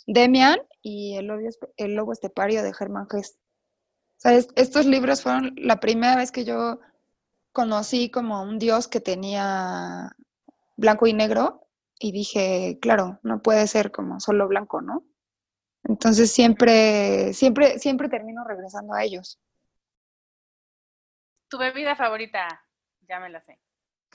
[0.07, 3.37] Demian y El, Espe- El Lobo Estepario de Germán Gest.
[4.23, 6.79] O estos libros fueron la primera vez que yo
[7.51, 10.15] conocí como un dios que tenía
[10.75, 11.67] blanco y negro
[11.99, 15.03] y dije, claro, no puede ser como solo blanco, ¿no?
[15.83, 19.39] Entonces siempre, siempre, siempre termino regresando a ellos.
[21.47, 22.64] ¿Tu bebida favorita?
[23.07, 23.59] Ya me la sé.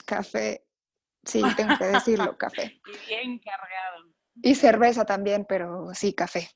[0.05, 0.65] Café,
[1.23, 2.81] sí, tengo que decirlo, café.
[2.85, 4.13] Y bien cargado.
[4.35, 6.49] Y cerveza también, pero sí, café.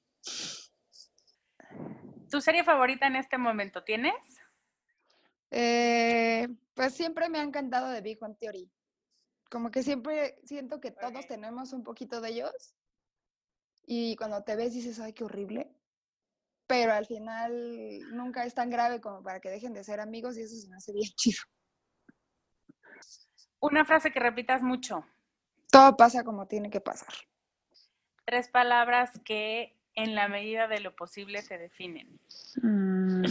[2.30, 4.14] ¿Tu serie favorita en este momento tienes?
[5.52, 8.70] Eh, pues siempre me ha encantado de Big Bang Theory.
[9.50, 12.76] Como que siempre siento que todos tenemos un poquito de ellos.
[13.86, 15.72] Y cuando te ves dices, ay, qué horrible.
[16.68, 20.42] Pero al final nunca es tan grave como para que dejen de ser amigos y
[20.42, 21.42] eso se me hace bien chido.
[23.66, 25.04] Una frase que repitas mucho.
[25.72, 27.14] Todo pasa como tiene que pasar.
[28.24, 32.20] Tres palabras que en la medida de lo posible te definen.
[32.62, 33.26] Mm,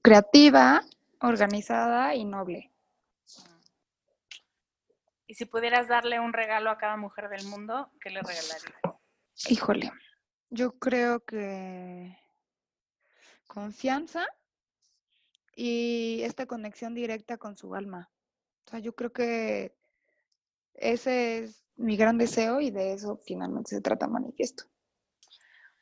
[0.00, 0.82] creativa,
[1.20, 2.70] organizada y noble.
[5.26, 8.64] Y si pudieras darle un regalo a cada mujer del mundo, ¿qué le regalarías?
[9.46, 9.92] Híjole,
[10.48, 12.18] yo creo que
[13.46, 14.26] confianza
[15.54, 18.08] y esta conexión directa con su alma.
[18.66, 19.74] O sea, yo creo que
[20.74, 24.64] ese es mi gran deseo y de eso finalmente se trata manifiesto.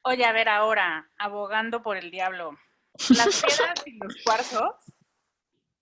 [0.02, 2.56] Oye, a ver ahora, abogando por el diablo.
[3.10, 4.74] Las piedras y los cuarzos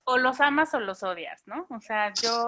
[0.06, 1.66] o los amas o los odias, ¿no?
[1.70, 2.46] O sea, yo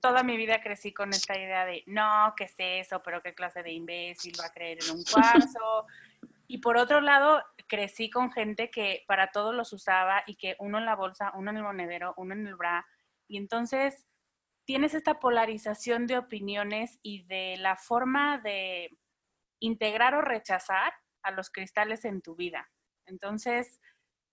[0.00, 3.02] toda mi vida crecí con esta idea de, no, ¿qué es eso?
[3.02, 5.86] Pero qué clase de imbécil va a creer en un cuarzo.
[6.46, 10.78] y por otro lado, crecí con gente que para todo los usaba y que uno
[10.78, 12.86] en la bolsa, uno en el monedero, uno en el bra.
[13.28, 14.06] Y entonces
[14.64, 18.90] tienes esta polarización de opiniones y de la forma de
[19.60, 22.70] integrar o rechazar a los cristales en tu vida.
[23.06, 23.80] Entonces,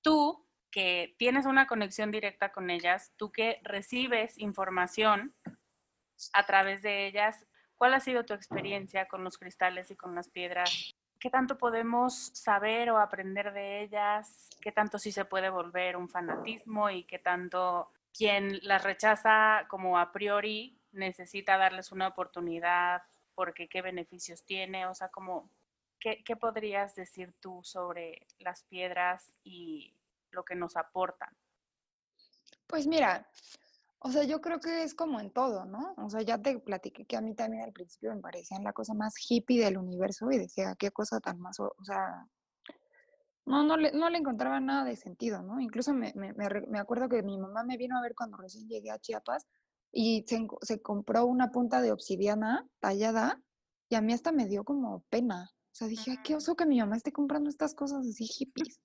[0.02, 5.36] tú que tienes una conexión directa con ellas, tú que recibes información
[6.34, 10.30] a través de ellas, ¿cuál ha sido tu experiencia con los cristales y con las
[10.30, 10.96] piedras?
[11.20, 14.50] ¿Qué tanto podemos saber o aprender de ellas?
[14.62, 19.98] ¿Qué tanto sí se puede volver un fanatismo y qué tanto quien las rechaza como
[19.98, 23.02] a priori necesita darles una oportunidad
[23.36, 24.86] porque qué beneficios tiene?
[24.86, 25.50] O sea, como,
[26.00, 29.96] ¿qué, qué podrías decir tú sobre las piedras y
[30.32, 31.36] lo que nos aportan?
[32.68, 33.28] Pues mira,
[34.06, 35.94] o sea, yo creo que es como en todo, ¿no?
[35.98, 38.94] O sea, ya te platiqué que a mí también al principio me parecían la cosa
[38.94, 42.28] más hippie del universo y decía, qué cosa tan más, o, sea,
[43.46, 45.60] no, no le, no le encontraba nada de sentido, ¿no?
[45.60, 48.92] Incluso me, me, me, acuerdo que mi mamá me vino a ver cuando recién llegué
[48.92, 49.48] a Chiapas
[49.92, 53.42] y se, se compró una punta de obsidiana tallada
[53.90, 55.52] y a mí hasta me dio como pena.
[55.52, 58.80] O sea, dije, ay, qué oso que mi mamá esté comprando estas cosas así hippies.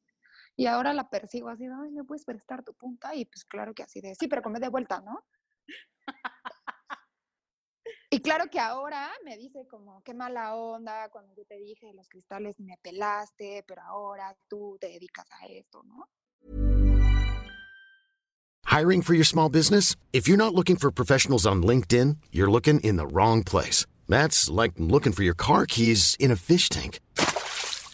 [0.56, 3.14] Y ahora la persigo así, ay, ¿me puedes prestar tu punta?
[3.14, 5.24] Y pues claro que así de, sí, pero come de vuelta, ¿no?
[8.10, 12.08] Y claro que ahora me dice como, qué mala onda, cuando yo te dije los
[12.08, 16.08] cristales me pelaste, pero ahora tú te dedicas a esto, ¿no?
[18.64, 19.96] Hiring for your small business?
[20.12, 23.86] If you're not looking for professionals on LinkedIn, you're looking in the wrong place.
[24.08, 27.00] That's like looking for your car keys in a fish tank.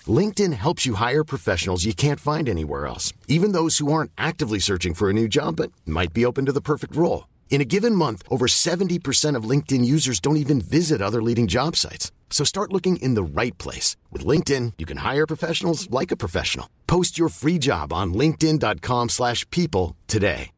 [0.06, 4.58] LinkedIn helps you hire professionals you can't find anywhere else, even those who aren't actively
[4.58, 7.24] searching for a new job but might be open to the perfect role.
[7.50, 11.76] In a given month, over 70% of LinkedIn users don't even visit other leading job
[11.76, 12.10] sites.
[12.30, 13.96] So start looking in the right place.
[14.10, 16.68] With LinkedIn, you can hire professionals like a professional.
[16.88, 20.50] Post your free job on linkedin.com slash people today.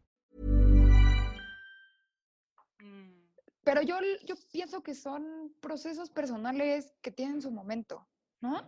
[3.66, 8.06] Pero yo, yo pienso que son procesos personales que tienen su momento,
[8.40, 8.62] ¿no?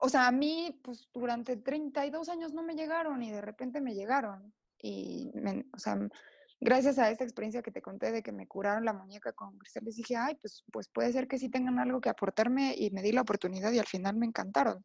[0.00, 3.94] O, sea, a mí, pues durante 32 años no me llegaron y de repente me
[3.94, 4.54] llegaron.
[4.80, 5.30] Y,
[5.74, 5.98] o sea,
[6.60, 9.96] gracias a esta experiencia que te conté de que me curaron la muñeca con cristales,
[9.96, 13.12] dije, ay, pues, pues puede ser que sí tengan algo que aportarme y me di
[13.12, 14.84] la oportunidad y al final me encantaron.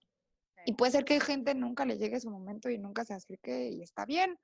[0.66, 3.82] Y puede ser que gente nunca le llegue su momento y nunca se acerque y
[3.82, 4.38] está bien.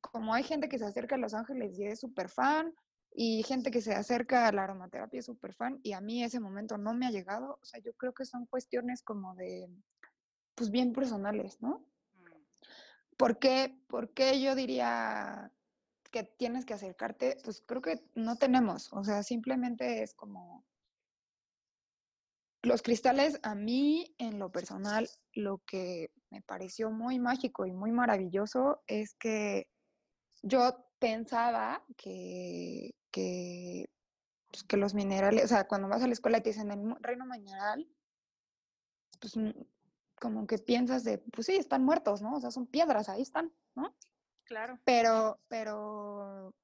[0.00, 2.74] Como hay gente que se acerca a Los Ángeles y es súper fan,
[3.16, 6.40] y gente que se acerca a la aromaterapia es súper fan y a mí ese
[6.40, 7.58] momento no me ha llegado.
[7.62, 9.70] O sea, yo creo que son cuestiones como de,
[10.56, 11.86] pues bien personales, ¿no?
[12.14, 12.24] Mm.
[13.16, 15.52] ¿Por qué, ¿Por qué yo diría
[16.14, 17.38] que tienes que acercarte?
[17.42, 18.92] Pues creo que no tenemos.
[18.92, 20.64] O sea, simplemente es como...
[22.62, 27.90] Los cristales a mí, en lo personal, lo que me pareció muy mágico y muy
[27.90, 29.68] maravilloso es que
[30.42, 33.90] yo pensaba que, que,
[34.52, 36.94] pues, que los minerales, o sea, cuando vas a la escuela y te dicen el
[37.00, 37.86] reino mineral,
[39.20, 39.34] pues
[40.20, 42.36] como que piensas de, pues sí, están muertos, ¿no?
[42.36, 43.94] O sea, son piedras, ahí están, ¿no?
[44.44, 44.78] Claro.
[44.84, 46.54] Pero, pero,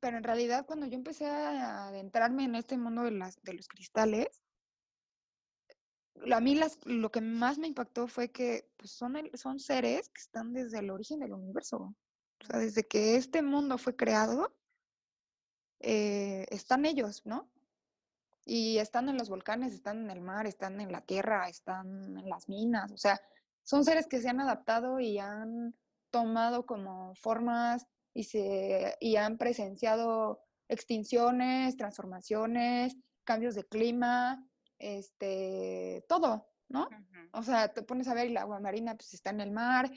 [0.00, 3.68] pero en realidad cuando yo empecé a adentrarme en este mundo de, las, de los
[3.68, 4.42] cristales,
[6.32, 10.20] a mí las, lo que más me impactó fue que pues, son, son seres que
[10.20, 11.94] están desde el origen del universo.
[12.40, 14.54] O sea, desde que este mundo fue creado,
[15.80, 17.50] eh, están ellos, ¿no?
[18.44, 22.28] Y están en los volcanes, están en el mar, están en la tierra, están en
[22.28, 23.20] las minas, o sea,
[23.62, 25.74] son seres que se han adaptado y han
[26.10, 34.44] tomado como formas y, se, y han presenciado extinciones, transformaciones, cambios de clima,
[34.78, 36.88] este, todo, ¿no?
[37.32, 39.90] O sea, te pones a ver y la agua marina pues está en el mar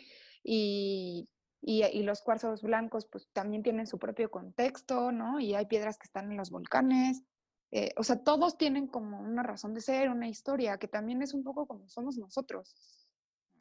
[0.44, 1.30] y
[1.64, 5.40] y, los cuarzos blancos pues también tienen su propio contexto, ¿no?
[5.40, 7.24] Y hay piedras que están en los volcanes.
[7.70, 11.34] Eh, o sea, todos tienen como una razón de ser, una historia, que también es
[11.34, 12.76] un poco como somos nosotros,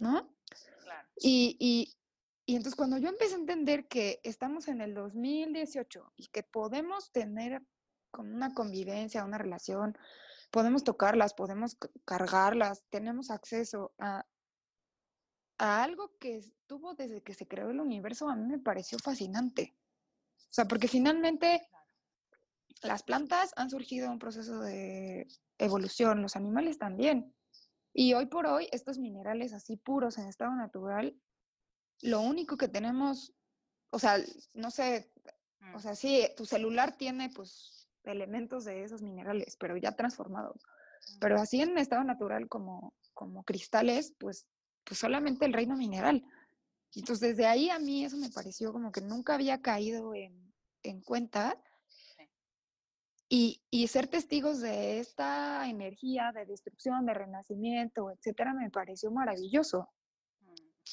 [0.01, 0.35] ¿no?
[0.83, 1.09] Claro.
[1.17, 1.95] Y,
[2.51, 7.13] y, entonces cuando yo empecé a entender que estamos en el 2018 y que podemos
[7.13, 7.63] tener
[8.11, 9.97] como una convivencia, una relación,
[10.51, 14.27] podemos tocarlas, podemos cargarlas, tenemos acceso a,
[15.59, 19.77] a algo que estuvo desde que se creó el universo, a mí me pareció fascinante.
[20.37, 21.69] O sea, porque finalmente
[22.83, 25.29] las plantas han surgido en un proceso de
[25.59, 27.33] evolución, los animales también.
[27.93, 31.17] Y hoy por hoy, estos minerales así puros en estado natural
[32.03, 33.35] lo único que tenemos,
[33.91, 34.19] o sea,
[34.55, 35.13] no sé,
[35.75, 35.81] o Mm.
[35.81, 40.63] sea, sí, tu celular tiene pues elementos de esos minerales, pero ya transformados.
[41.21, 44.47] Pero así en estado natural como, como cristales, pues,
[44.85, 46.25] pues solamente el reino mineral.
[46.93, 50.53] Y entonces desde ahí a mí eso me pareció como que nunca había caído en,
[50.83, 51.63] en cuenta.
[53.29, 59.89] Y, y ser testigos de esta energía de destrucción, de renacimiento, etcétera, me pareció maravilloso.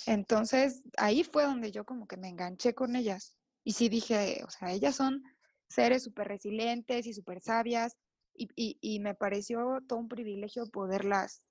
[0.06, 3.36] Entonces, ahí fue donde yo como que me enganché con ellas.
[3.64, 5.24] Y sí dije, o sea, ellas son
[5.70, 7.98] seres súper resilientes y súper sabias.
[8.34, 11.44] Y, y- y me pareció todo un privilegio poderlas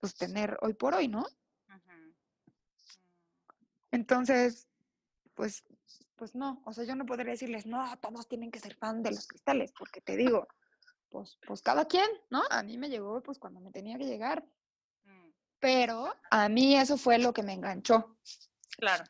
[0.00, 1.24] pues, tener hoy por hoy, ¿no?
[3.90, 4.68] Entonces,
[5.34, 5.62] pues,
[6.16, 9.10] pues no, o sea, yo no podría decirles, no, todos tienen que ser fan de
[9.10, 10.46] los cristales, porque te digo,
[11.10, 12.42] pues, pues cada quien, ¿no?
[12.50, 14.44] A mí me llegó pues cuando me tenía que llegar.
[15.62, 18.16] Pero a mí eso fue lo que me enganchó.
[18.76, 19.04] Claro.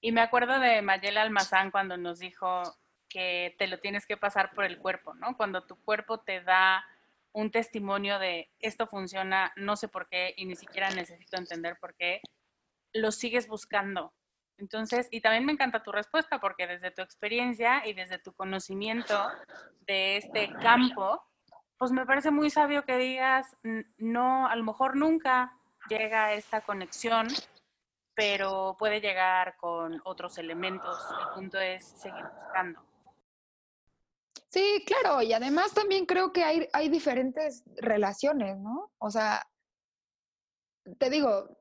[0.00, 2.62] Y me acuerdo de Mayela Almazán cuando nos dijo
[3.08, 5.36] que te lo tienes que pasar por el cuerpo, ¿no?
[5.36, 6.84] Cuando tu cuerpo te da
[7.32, 11.94] un testimonio de esto funciona, no sé por qué y ni siquiera necesito entender por
[11.94, 12.20] qué,
[12.92, 14.12] lo sigues buscando.
[14.58, 19.30] Entonces, y también me encanta tu respuesta porque desde tu experiencia y desde tu conocimiento
[19.82, 21.22] de este campo,
[21.78, 25.56] pues me parece muy sabio que digas, "N- no, a lo mejor nunca
[25.90, 27.28] llega esta conexión,
[28.14, 30.96] pero puede llegar con otros elementos.
[31.20, 32.80] El punto es seguir buscando.
[34.48, 38.90] Sí, claro, y además también creo que hay, hay diferentes relaciones, ¿no?
[38.98, 39.46] O sea,
[40.98, 41.56] te digo,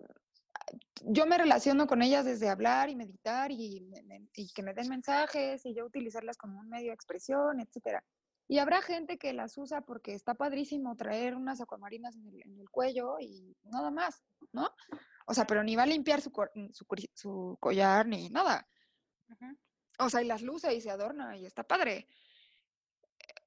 [1.03, 3.91] yo me relaciono con ellas desde hablar y meditar y,
[4.33, 8.03] y que me den mensajes y yo utilizarlas como un medio de expresión, etcétera.
[8.51, 12.59] Y habrá gente que las usa porque está padrísimo traer unas acuamarinas en el, en
[12.59, 14.71] el cuello y nada más, ¿no?
[15.27, 18.67] O sea, pero ni va a limpiar su, cor- su, su collar ni nada.
[19.99, 22.07] O sea, y las luce y se adorna y está padre.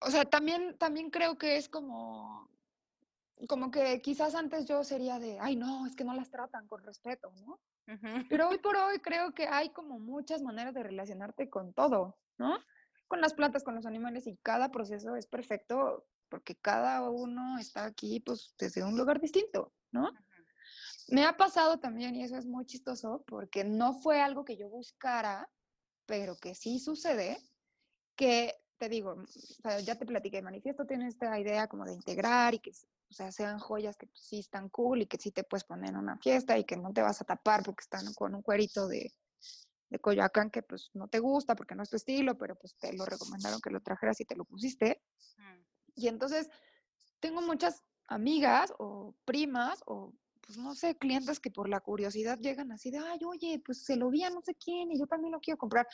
[0.03, 2.49] O sea, también, también creo que es como,
[3.49, 6.83] como que quizás antes yo sería de, ay, no, es que no las tratan con
[6.85, 7.61] respeto, ¿no?
[8.29, 12.57] Pero hoy por hoy creo que hay como muchas maneras de relacionarte con todo, ¿no?
[13.13, 17.85] Con las plantas, con los animales y cada proceso es perfecto porque cada uno está
[17.85, 20.11] aquí pues desde un lugar distinto, ¿no?
[21.09, 24.71] Me ha pasado también, y eso es muy chistoso, porque no fue algo que yo
[24.71, 25.47] buscara,
[26.07, 27.37] pero que sí sucede,
[28.17, 31.93] que te digo, mm, o sea, ya te platiqué, Manifiesto tiene esta idea como de
[31.93, 35.45] integrar y que, o sea, sean joyas que sí están cool y que sí te
[35.45, 38.35] puedes poner en una fiesta y que no te vas a tapar porque están con
[38.35, 39.13] un cuerito de,
[39.93, 42.93] de Coyoacán que pues no te gusta porque no es tu estilo, pero pues te
[42.95, 45.03] lo recomendaron que lo trajeras y te lo pusiste.
[45.37, 45.61] Mm.
[45.95, 46.49] Y entonces
[47.21, 52.73] tengo muchas amigas o primas o, pues no sé, clientes que por la curiosidad llegan
[52.73, 55.33] así de, ay, oye, pues se lo vi a no sé quién y yo también
[55.33, 55.87] lo quiero comprar.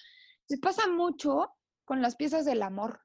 [0.48, 1.50] Me pasa mucho
[1.84, 3.00] con las piezas del amor,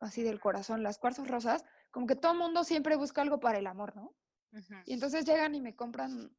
[0.00, 3.58] así del corazón, las cuarzos rosas, como que todo el mundo siempre busca algo para
[3.58, 4.14] el amor, ¿no?
[4.86, 6.34] Y entonces llegan y me compran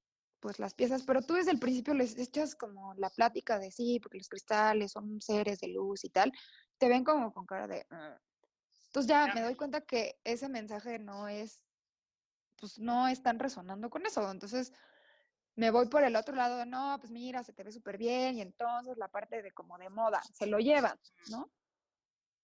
[0.48, 4.00] pues las piezas, pero tú desde el principio les echas como la plática de sí,
[4.00, 6.32] porque los cristales son seres de luz y tal,
[6.78, 7.86] te ven como con cara de...
[7.90, 8.18] "Ah".
[8.86, 11.66] Entonces ya me doy cuenta que ese mensaje no es,
[12.56, 14.32] pues no están resonando con eso.
[14.32, 14.72] Entonces
[15.58, 18.38] me voy por el otro lado de, no, pues mira, se te ve súper bien
[18.38, 20.98] y entonces la parte de como de moda, se lo llevan,
[21.30, 21.52] ¿no?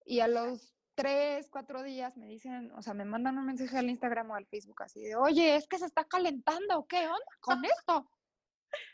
[0.06, 3.90] Y a los tres, cuatro días me dicen, o sea, me mandan un mensaje al
[3.90, 7.64] Instagram o al Facebook así de, oye, es que se está calentando, ¿qué onda con
[7.66, 8.10] esto?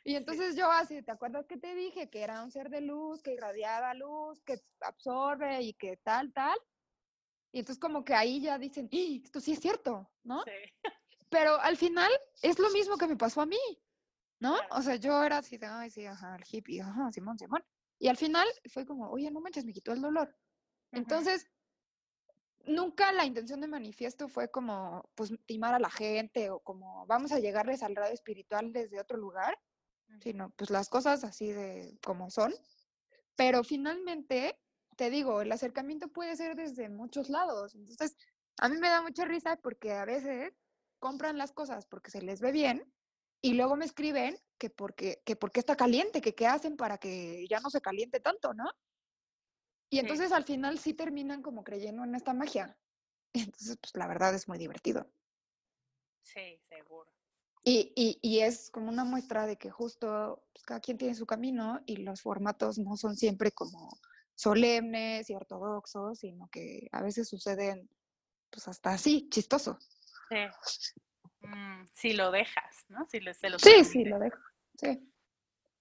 [0.03, 3.21] Y entonces yo así, ¿te acuerdas que te dije que era un ser de luz,
[3.21, 6.57] que irradiaba luz, que absorbe y que tal, tal?
[7.51, 9.21] Y entonces como que ahí ya dicen, "¡Ah!
[9.23, 10.43] esto sí es cierto, ¿no?
[10.43, 10.91] Sí.
[11.29, 13.59] Pero al final es lo mismo que me pasó a mí,
[14.39, 14.57] ¿no?
[14.71, 17.63] O sea, yo era así de, ay, sí, ajá, el hippie, ajá, Simón, Simón.
[17.99, 20.35] Y al final fue como, oye, no manches, me quitó el dolor.
[20.91, 21.47] Entonces,
[22.69, 27.31] nunca la intención de manifiesto fue como, pues, timar a la gente o como, vamos
[27.31, 29.57] a llegarles al radio espiritual desde otro lugar,
[30.21, 32.53] sino, pues, las cosas así de como son.
[33.35, 34.57] Pero finalmente,
[34.95, 37.75] te digo, el acercamiento puede ser desde muchos lados.
[37.75, 38.15] Entonces,
[38.59, 40.53] a mí me da mucha risa porque a veces
[40.99, 42.91] compran las cosas porque se les ve bien
[43.41, 47.47] y luego me escriben que porque, que porque está caliente, que qué hacen para que
[47.49, 48.65] ya no se caliente tanto, ¿no?
[49.89, 49.99] Y Sí.
[50.01, 52.77] entonces al final sí terminan como creyendo en esta magia.
[53.33, 55.07] Entonces, pues la verdad es muy divertido.
[56.23, 57.11] Sí, seguro.
[57.63, 61.25] Y, y, y es como una muestra de que justo pues, cada quien tiene su
[61.25, 63.89] camino y los formatos no son siempre como
[64.35, 67.89] solemnes y ortodoxos, sino que a veces suceden
[68.49, 69.77] pues hasta así, chistoso.
[70.29, 70.97] Sí.
[71.41, 73.05] Mm, si lo dejas, ¿no?
[73.09, 74.39] Si le- se lo Sí, sí, lo dejo.
[74.75, 75.11] Sí.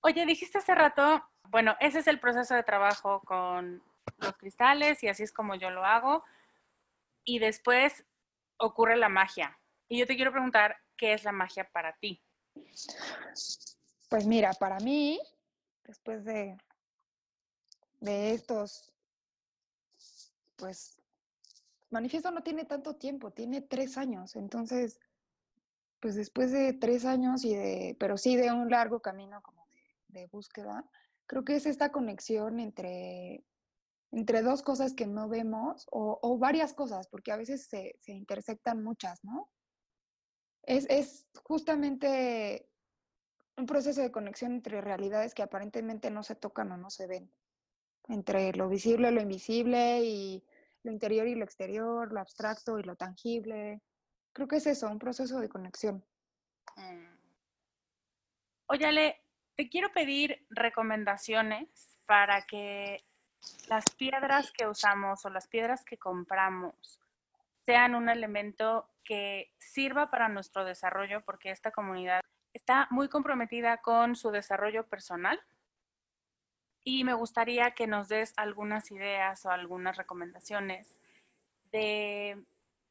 [0.01, 3.83] Oye, dijiste hace rato, bueno, ese es el proceso de trabajo con
[4.19, 6.25] los cristales y así es como yo lo hago.
[7.25, 8.05] Y después
[8.57, 9.59] ocurre la magia.
[9.89, 12.23] Y yo te quiero preguntar, ¿qué es la magia para ti?
[14.09, 15.21] Pues mira, para mí,
[15.85, 16.57] después de,
[18.01, 18.93] de estos,
[20.57, 21.01] pues,
[21.91, 24.37] manifiesto no tiene tanto tiempo, tiene tres años.
[24.37, 24.99] Entonces,
[26.01, 29.67] pues después de tres años y de, pero sí de un largo camino como
[30.09, 30.85] de, búsqueda,
[31.27, 33.45] creo que es esta conexión entre,
[34.11, 38.83] entre dos cosas que no vemos o, varias cosas, porque a veces se, se intersectan
[38.83, 39.51] muchas, ¿no?
[40.63, 42.69] Es, es, justamente
[43.57, 47.33] un proceso de conexión entre realidades que aparentemente no se tocan o no se ven,
[48.09, 50.45] entre lo visible, lo invisible y
[50.85, 53.83] lo interior y lo exterior, lo abstracto y lo tangible,
[54.39, 56.05] Creo que es eso, un proceso de conexión.
[56.77, 57.19] Mm.
[58.69, 59.21] Óyale,
[59.57, 63.05] te quiero pedir recomendaciones para que
[63.69, 67.01] las piedras que usamos o las piedras que compramos
[67.67, 72.21] sean un elemento que sirva para nuestro desarrollo, porque esta comunidad
[72.55, 75.41] está muy comprometida con su desarrollo personal.
[76.85, 80.99] Y me gustaría que nos des algunas ideas o algunas recomendaciones
[81.71, 82.43] de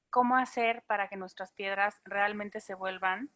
[0.09, 3.31] cómo hacer para que nuestras piedras realmente se vuelvan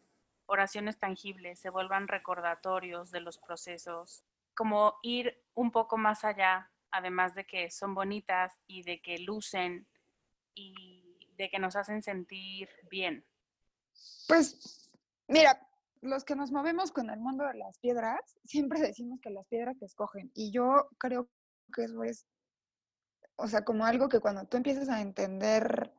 [0.46, 7.34] oraciones tangibles, se vuelvan recordatorios de los procesos, como ir un poco más allá, además
[7.34, 9.86] de que son bonitas y de que lucen
[10.54, 13.24] y de que nos hacen sentir bien.
[14.28, 14.90] Pues
[15.28, 15.58] mira,
[16.00, 19.78] los que nos movemos con el mundo de las piedras, siempre decimos que las piedras
[19.78, 21.28] te escogen y yo creo
[21.74, 22.26] que eso es,
[23.36, 25.92] o sea, como algo que cuando tú empiezas a entender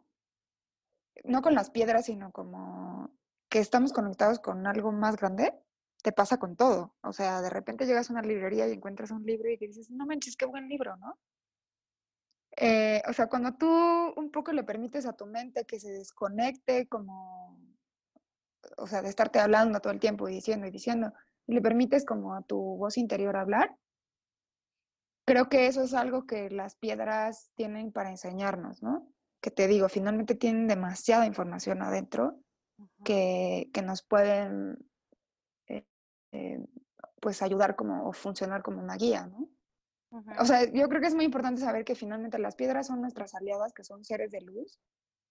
[1.24, 3.10] no con las piedras, sino como
[3.50, 5.54] que estamos conectados con algo más grande,
[6.04, 6.94] te pasa con todo.
[7.02, 10.06] O sea, de repente llegas a una librería y encuentras un libro y dices, no
[10.06, 11.18] manches, qué buen libro, ¿no?
[12.58, 16.88] Eh, o sea, cuando tú un poco le permites a tu mente que se desconecte
[16.88, 17.60] como,
[18.78, 21.12] o sea, de estarte hablando todo el tiempo y diciendo y diciendo,
[21.48, 23.76] y le permites como a tu voz interior hablar,
[25.26, 29.14] creo que eso es algo que las piedras tienen para enseñarnos, ¿no?
[29.44, 32.40] que te digo, finalmente tienen demasiada información adentro
[33.04, 34.78] que, nos pueden
[36.34, 36.60] eh,
[37.22, 39.50] pues ayudar como o funcionar como una guía, ¿no?
[40.40, 43.34] O sea, yo creo que es muy importante saber que finalmente las piedras son nuestras
[43.34, 44.80] aliadas, que son seres de luz,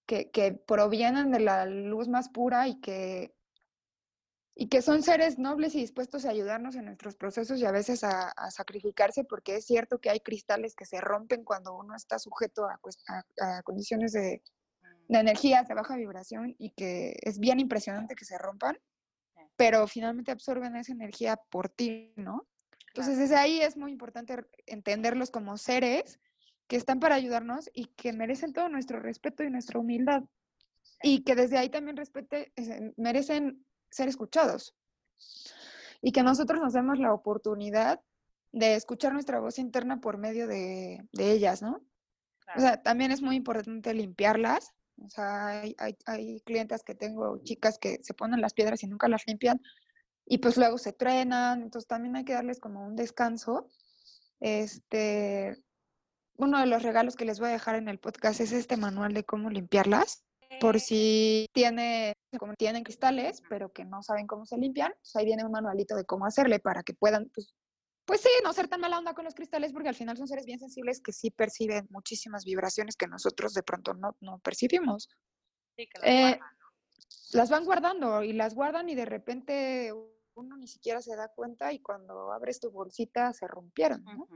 [0.07, 3.33] que, que provienen de la luz más pura y que
[4.55, 8.05] y que son seres nobles y dispuestos a ayudarnos en nuestros procesos y a veces
[8.05, 12.67] a, sacrificarse, porque es cierto que hay cristales que se rompen cuando uno está sujeto
[12.67, 14.43] a, condiciones de,
[15.09, 18.77] de energías de baja vibración y que es bien impresionante que se rompan,
[19.63, 22.49] pero finalmente absorben esa energía por ti, ¿no?
[22.89, 26.19] Entonces desde ahí es muy importante entenderlos como seres
[26.67, 30.25] que están para ayudarnos y que merecen todo nuestro respeto y nuestra humildad.
[31.01, 34.75] Y que desde ahí también respete, eh, merecen ser escuchados.
[36.01, 38.01] Y que nosotros nos demos la oportunidad
[38.51, 41.81] de escuchar nuestra voz interna por medio de, ellas, ¿no?
[42.57, 44.75] O sea, también es muy importante limpiarlas.
[45.05, 48.87] O sea, hay, hay, hay, clientes que tengo, chicas que se ponen las piedras y
[48.87, 49.61] nunca las limpian
[50.27, 53.69] y pues luego se trenan, entonces también hay que darles como un descanso.
[54.41, 55.57] Este,
[56.37, 59.15] uno de los regalos que les voy a dejar en el podcast es este manual
[59.15, 60.25] de cómo limpiarlas
[60.61, 65.25] por si tiene, como tienen cristales, pero que no saben cómo se limpian, pues ahí
[65.25, 67.55] viene un manualito de cómo hacerle para que puedan, pues,
[68.05, 70.47] pues sí, no ser tan mala onda con los cristales, porque al final son seres
[70.47, 75.09] bien sensibles que sí perciben muchísimas vibraciones que nosotros de pronto no, no percibimos.
[75.77, 76.41] Sí, que las, eh,
[77.33, 79.93] las van guardando y las guardan y de repente
[80.35, 84.29] uno ni siquiera se da cuenta y cuando abres tu bolsita se rompieron, ¿no?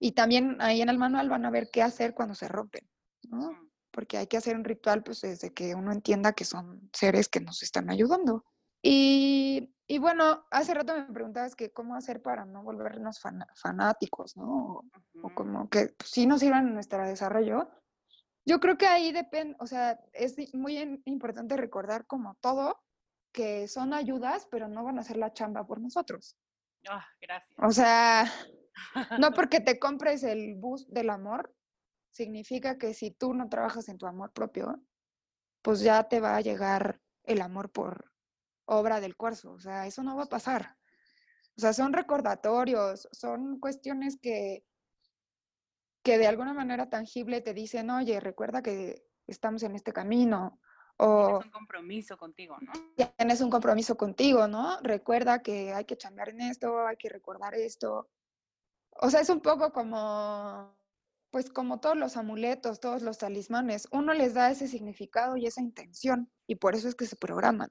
[0.00, 2.88] Y también ahí en el manual van a ver qué hacer cuando se rompen,
[3.24, 3.68] ¿no?
[3.90, 7.40] porque hay que hacer un ritual pues desde que uno entienda que son seres que
[7.40, 8.44] nos están ayudando.
[8.82, 13.20] Y, y bueno, hace rato me preguntabas que cómo hacer para no volvernos
[13.54, 14.84] fanáticos, ¿no?
[15.22, 17.70] O, como que pues, sí nos sirvan en nuestro desarrollo.
[18.44, 22.82] Yo creo que ahí depende, o sea, es muy importante recordar como todo
[23.32, 26.36] que son ayudas, pero no van a hacer la chamba por nosotros.
[26.88, 27.58] Ah, gracias.
[27.62, 28.24] O sea,
[29.18, 31.54] no porque te compres el bus del amor,
[32.10, 34.82] significa que si tú no trabajas en tu amor propio,
[35.62, 38.10] pues ya te va a llegar el amor por
[38.68, 39.52] obra del cuarzo.
[39.52, 40.76] O sea, eso no va a pasar.
[41.56, 44.64] O sea, son recordatorios, son cuestiones que,
[46.04, 50.60] que de alguna manera tangible te dicen, oye, recuerda que estamos en este camino,
[50.96, 52.72] O tienes un compromiso contigo, ¿no?
[53.16, 54.78] Tienes un compromiso contigo, ¿no?
[54.82, 58.08] Recuerda que hay que chambear en esto, hay que recordar esto.
[59.00, 60.76] O sea, es un poco como,
[61.30, 63.88] pues como todos los amuletos, todos los talismanes.
[63.90, 67.70] Uno les da ese significado y esa intención y por eso es que se programan.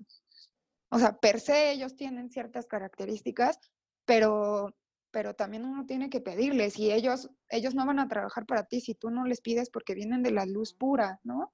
[0.89, 3.59] O sea, per se ellos tienen ciertas características,
[4.05, 4.73] pero
[5.11, 8.81] pero también uno tiene que pedirles y ellos, ellos no van a trabajar para ti
[8.81, 11.53] si tú no les pides porque vienen de la luz pura, ¿no?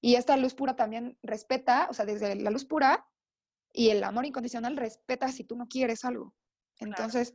[0.00, 3.08] Y esta luz pura también respeta, o sea, desde la luz pura
[3.72, 6.34] y el amor incondicional respeta si tú no quieres algo.
[6.80, 7.34] Entonces,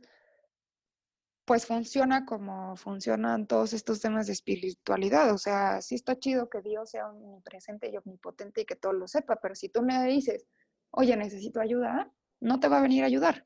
[1.46, 5.32] pues funciona como funcionan todos estos temas de espiritualidad.
[5.32, 9.08] O sea, sí está chido que Dios sea omnipresente y omnipotente y que todo lo
[9.08, 10.46] sepa, pero si tú me dices,
[10.90, 13.44] oye, necesito ayuda, no te va a venir a ayudar.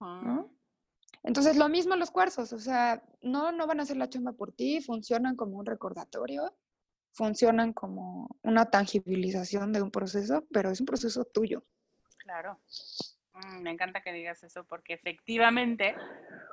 [0.00, 0.06] ¿no?
[0.06, 0.46] Ah.
[1.24, 4.52] Entonces, lo mismo los cuarzos, o sea, no, no van a hacer la chamba por
[4.52, 6.52] ti, funcionan como un recordatorio,
[7.12, 11.64] funcionan como una tangibilización de un proceso, pero es un proceso tuyo.
[12.18, 12.58] Claro.
[13.34, 15.94] Mm, me encanta que digas eso porque efectivamente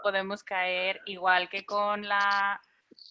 [0.04, 2.62] podemos caer igual que con la,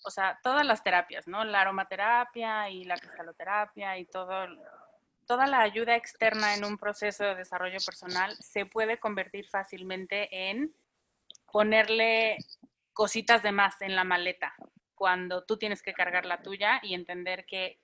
[0.04, 1.44] o sea, todas las terapias, ¿no?
[1.44, 4.46] La aromaterapia y la cristaloterapia y todo,
[5.28, 10.74] toda la ayuda externa en un proceso de desarrollo personal se puede convertir fácilmente en
[11.52, 12.38] ponerle
[12.94, 14.56] cositas de más en la maleta
[14.94, 17.78] cuando tú tienes que cargar la tuya y entender que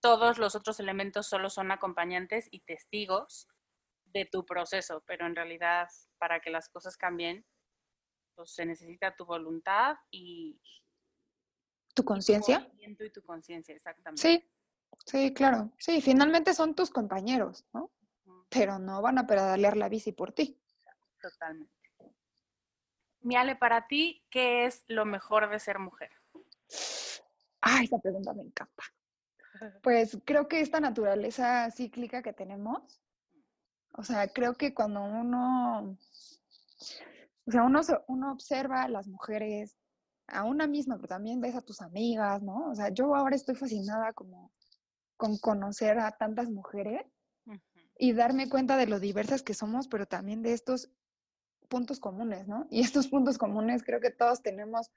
[0.00, 3.48] todos los otros elementos solo son acompañantes y testigos
[4.04, 7.44] de tu proceso, pero en realidad para que las cosas cambien,
[8.36, 10.60] pues se necesita tu voluntad y
[11.94, 12.70] tu conciencia.
[12.78, 14.22] Y tu conciencia, exactamente.
[14.22, 14.48] Sí,
[15.06, 15.70] sí, claro.
[15.78, 17.90] Sí, finalmente son tus compañeros, ¿no?
[18.48, 20.60] Pero no van a pedalear la bici por ti.
[21.20, 21.72] Totalmente.
[23.20, 26.10] Miale, para ti, ¿qué es lo mejor de ser mujer?
[27.60, 28.84] Ay, esa pregunta me encanta.
[29.82, 33.02] Pues creo que esta naturaleza cíclica que tenemos,
[33.92, 35.98] o sea, creo que cuando uno,
[37.46, 39.76] o sea, uno, uno observa a las mujeres,
[40.28, 42.70] a una misma, pero también ves a tus amigas, ¿no?
[42.70, 44.52] O sea, yo ahora estoy fascinada como
[45.18, 47.04] con conocer a tantas mujeres
[47.98, 50.90] y darme cuenta de lo diversas que somos, pero también de estos
[51.68, 52.66] puntos comunes, ¿no?
[52.70, 54.90] Y estos puntos comunes creo que todos tenemos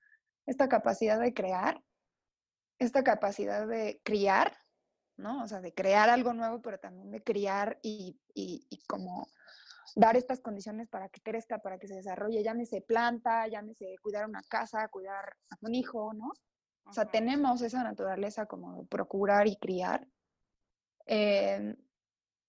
[0.46, 1.84] esta capacidad de crear,
[2.80, 4.56] esta capacidad de criar,
[5.18, 5.44] ¿no?
[5.44, 9.28] O sea, de crear algo nuevo, pero también de criar y, y, y como
[9.96, 14.44] dar estas condiciones para que crezca, para que se desarrolle, llámese planta, llámese cuidar una
[14.44, 16.32] casa, cuidar a un hijo, ¿no?
[16.86, 20.08] O sea, tenemos esa naturaleza como de procurar y criar.
[21.06, 21.76] Eh,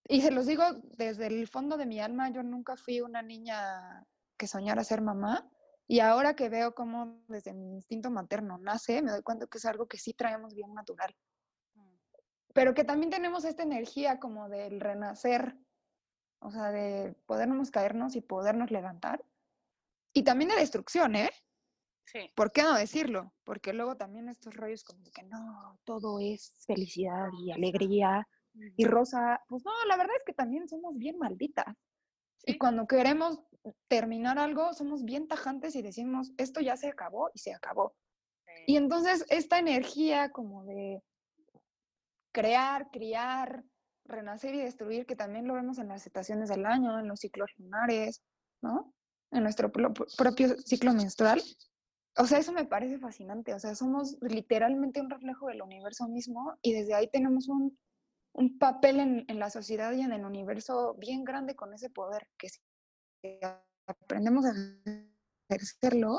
[0.08, 0.64] y se los digo
[0.96, 4.04] desde el fondo de mi alma, yo nunca fui una niña
[4.36, 5.48] que soñara ser mamá.
[5.86, 9.64] Y ahora que veo cómo desde mi instinto materno nace, me doy cuenta que es
[9.64, 11.14] algo que sí traemos bien natural.
[11.74, 11.96] Mm.
[12.54, 15.56] Pero que también tenemos esta energía como del renacer,
[16.40, 19.24] o sea, de podernos caernos y podernos levantar.
[20.12, 21.30] Y también de destrucción, ¿eh?
[22.12, 22.30] Sí.
[22.34, 23.32] ¿Por qué no decirlo?
[23.44, 28.28] Porque luego también estos rollos como que no, todo es felicidad y alegría
[28.76, 29.40] y rosa.
[29.48, 31.74] Pues no, la verdad es que también somos bien malditas.
[32.44, 33.40] Y cuando queremos
[33.88, 37.94] terminar algo, somos bien tajantes y decimos, esto ya se acabó y se acabó.
[38.66, 41.02] Y entonces esta energía como de
[42.32, 43.64] crear, criar,
[44.04, 47.50] renacer y destruir, que también lo vemos en las estaciones del año, en los ciclos
[47.56, 48.22] lunares,
[48.60, 48.92] ¿no?
[49.30, 51.40] En nuestro propio ciclo menstrual.
[52.16, 53.54] O sea, eso me parece fascinante.
[53.54, 57.76] O sea, somos literalmente un reflejo del universo mismo y desde ahí tenemos un
[58.32, 62.28] un papel en, en, la sociedad y en el universo bien grande con ese poder,
[62.38, 62.60] que si
[63.86, 64.52] aprendemos a
[65.48, 66.18] ejercerlo,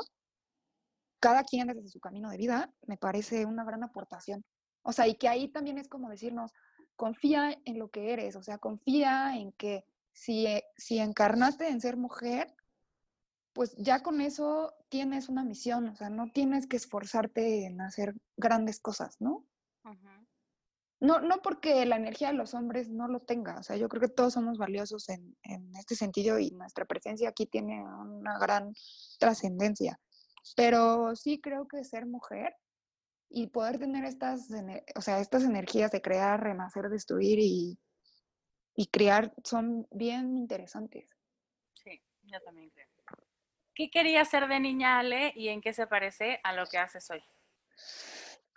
[1.20, 4.44] cada quien desde su camino de vida, me parece una gran aportación.
[4.82, 6.52] O sea, y que ahí también es como decirnos,
[6.96, 11.96] confía en lo que eres, o sea, confía en que si, si encarnaste en ser
[11.96, 12.54] mujer,
[13.54, 18.14] pues ya con eso tienes una misión, o sea, no tienes que esforzarte en hacer
[18.36, 19.46] grandes cosas, ¿no?
[21.00, 24.00] no, no porque la energía de los hombres no lo tenga, o sea, yo creo
[24.00, 25.36] que todos somos valiosos en,
[25.78, 28.72] este sentido y nuestra presencia aquí tiene una gran
[29.18, 30.00] trascendencia,
[30.56, 32.56] pero sí creo que ser mujer
[33.28, 34.48] y poder tener estas,
[34.96, 37.78] o sea, estas energías de crear, renacer, destruir y,
[38.74, 41.08] y crear son bien interesantes.
[41.74, 42.93] Sí, yo también creo.
[43.74, 47.10] ¿Qué quería ser de niña Ale y en qué se parece a lo que haces
[47.10, 47.22] hoy?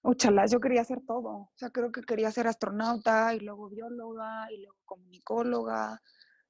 [0.04, 1.30] Ochalas, yo quería hacer todo.
[1.30, 6.02] O sea, creo que quería ser astronauta y luego bióloga y luego comunicóloga.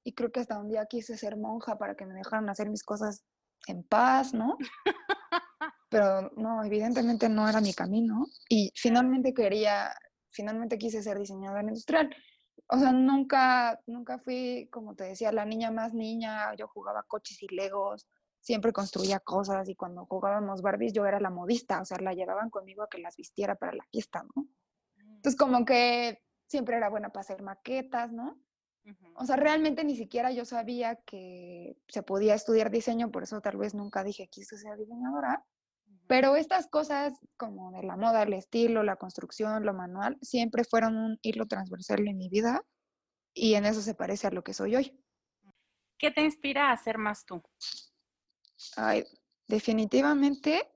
[0.04, 2.84] Y creo que hasta un día quise ser monja para que me dejaran hacer mis
[2.84, 3.24] cosas
[3.68, 4.58] en paz, ¿no?
[5.90, 8.26] Pero no, evidentemente no era mi camino.
[8.50, 9.94] Y finalmente quería,
[10.30, 12.14] finalmente quise ser diseñadora industrial.
[12.68, 17.42] O sea, nunca, nunca fui, como te decía, la niña más niña, yo jugaba coches
[17.42, 18.06] y legos,
[18.48, 22.50] siempre construía cosas y cuando jugábamos Barbies yo era la modista, o sea, la llevaban
[22.50, 24.44] conmigo a que las vistiera para la fiesta, ¿no?
[24.44, 25.16] Mm.
[25.16, 28.40] Entonces, como que siempre era buena para hacer maquetas, ¿no?
[29.16, 33.58] O sea, realmente ni siquiera yo sabía que se podía estudiar diseño, por eso tal
[33.58, 35.44] vez nunca dije quise ser diseñadora.
[36.08, 40.96] Pero estas cosas como de la moda, el estilo, la construcción, lo manual, siempre fueron
[40.96, 42.62] un hilo transversal en mi vida
[43.34, 44.98] y en eso se parece a lo que soy hoy.
[45.98, 47.44] ¿Qué te inspira a ser más tú?
[49.48, 50.70] Definitivamente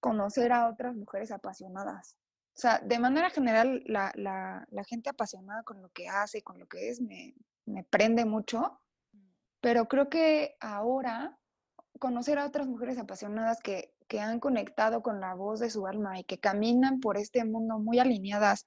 [0.00, 2.16] conocer a otras mujeres apasionadas.
[2.54, 6.58] O sea, de manera general, la, la, la gente apasionada con lo que hace, con
[6.58, 7.34] lo que es, me,
[7.66, 8.80] me prende mucho.
[9.60, 11.38] Pero creo que ahora
[11.98, 16.18] conocer a otras mujeres apasionadas que, que han conectado con la voz de su alma
[16.18, 18.66] y que caminan por este mundo muy alineadas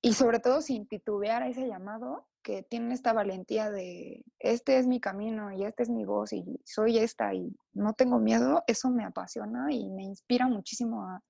[0.00, 4.86] y sobre todo sin titubear a ese llamado, que tienen esta valentía de este es
[4.86, 8.88] mi camino y esta es mi voz y soy esta y no tengo miedo, eso
[8.88, 11.20] me apasiona y me inspira muchísimo a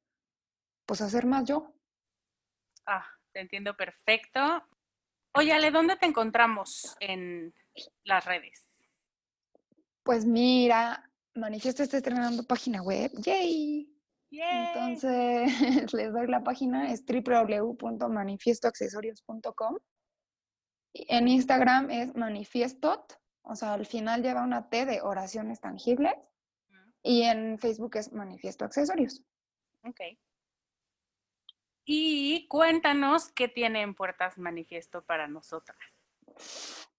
[0.86, 1.74] pues a ser más yo.
[2.86, 4.62] Ah, te entiendo perfecto.
[5.34, 7.52] Oye, Ale, ¿dónde te encontramos en
[8.04, 8.68] las redes?
[10.04, 13.10] Pues mira, Manifiesto está estrenando página web.
[13.24, 13.92] ¡Yay!
[14.30, 14.66] Yay.
[14.68, 15.50] Entonces,
[15.92, 19.78] les doy la página, es www.manifiestoaccesorios.com.
[21.08, 26.14] En Instagram es manifiestot, o sea, al final lleva una T de oraciones tangibles.
[27.02, 29.22] Y en Facebook es Manifiesto Accesorios.
[29.84, 30.00] Ok.
[31.84, 35.78] Y cuéntanos qué tiene en Puertas Manifiesto para nosotras.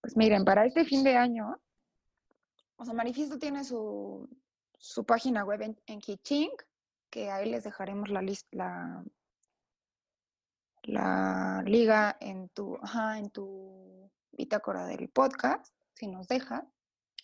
[0.02, 1.60] Pues miren, para este fin de año,
[2.78, 4.28] o sea, Manifiesto tiene su,
[4.80, 6.50] su página web en, en Kiching,
[7.12, 9.04] que ahí les dejaremos la lista, la,
[10.84, 16.68] la liga en tu, ajá, en tu bitácora del podcast, si nos deja.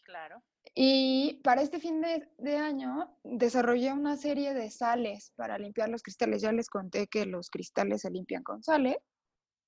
[0.04, 0.44] Claro.
[0.74, 6.04] Y para este fin de, de, año desarrollé una serie de sales para limpiar los
[6.04, 6.42] cristales.
[6.42, 8.98] Ya les conté que los cristales se limpian con sales.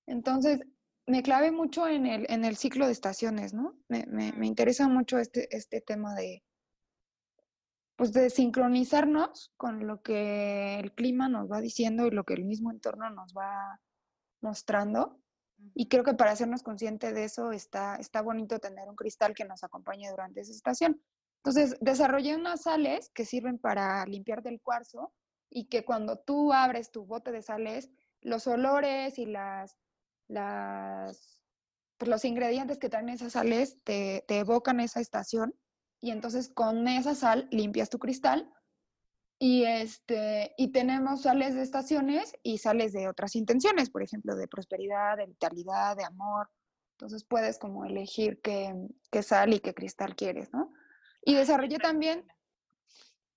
[0.05, 0.59] Entonces,
[1.05, 3.79] me clavé mucho en el, en el ciclo de estaciones, ¿no?
[3.87, 6.43] Me, me, me interesa mucho este, este tema de,
[7.97, 12.45] pues de sincronizarnos con lo que el clima nos va diciendo y lo que el
[12.45, 13.81] mismo entorno nos va
[14.39, 15.19] mostrando.
[15.73, 19.45] Y creo que para hacernos consciente de eso está, está bonito tener un cristal que
[19.45, 21.01] nos acompañe durante esa estación.
[21.37, 25.11] Entonces, desarrollé unas sales que sirven para limpiarte el cuarzo
[25.49, 27.89] y que cuando tú abres tu bote de sales,
[28.21, 29.75] los olores y las,
[30.27, 31.41] las
[31.97, 35.55] pues los ingredientes que traen esas sales te, te evocan esa estación
[36.01, 38.51] y entonces con esa sal limpias tu cristal
[39.39, 44.47] y, este, y tenemos sales de estaciones y sales de otras intenciones, por ejemplo, de
[44.47, 46.49] prosperidad, de vitalidad, de amor.
[46.93, 48.73] Entonces puedes como elegir qué,
[49.11, 50.73] qué sal y qué cristal quieres, ¿no?
[51.21, 52.25] Y desarrollé también,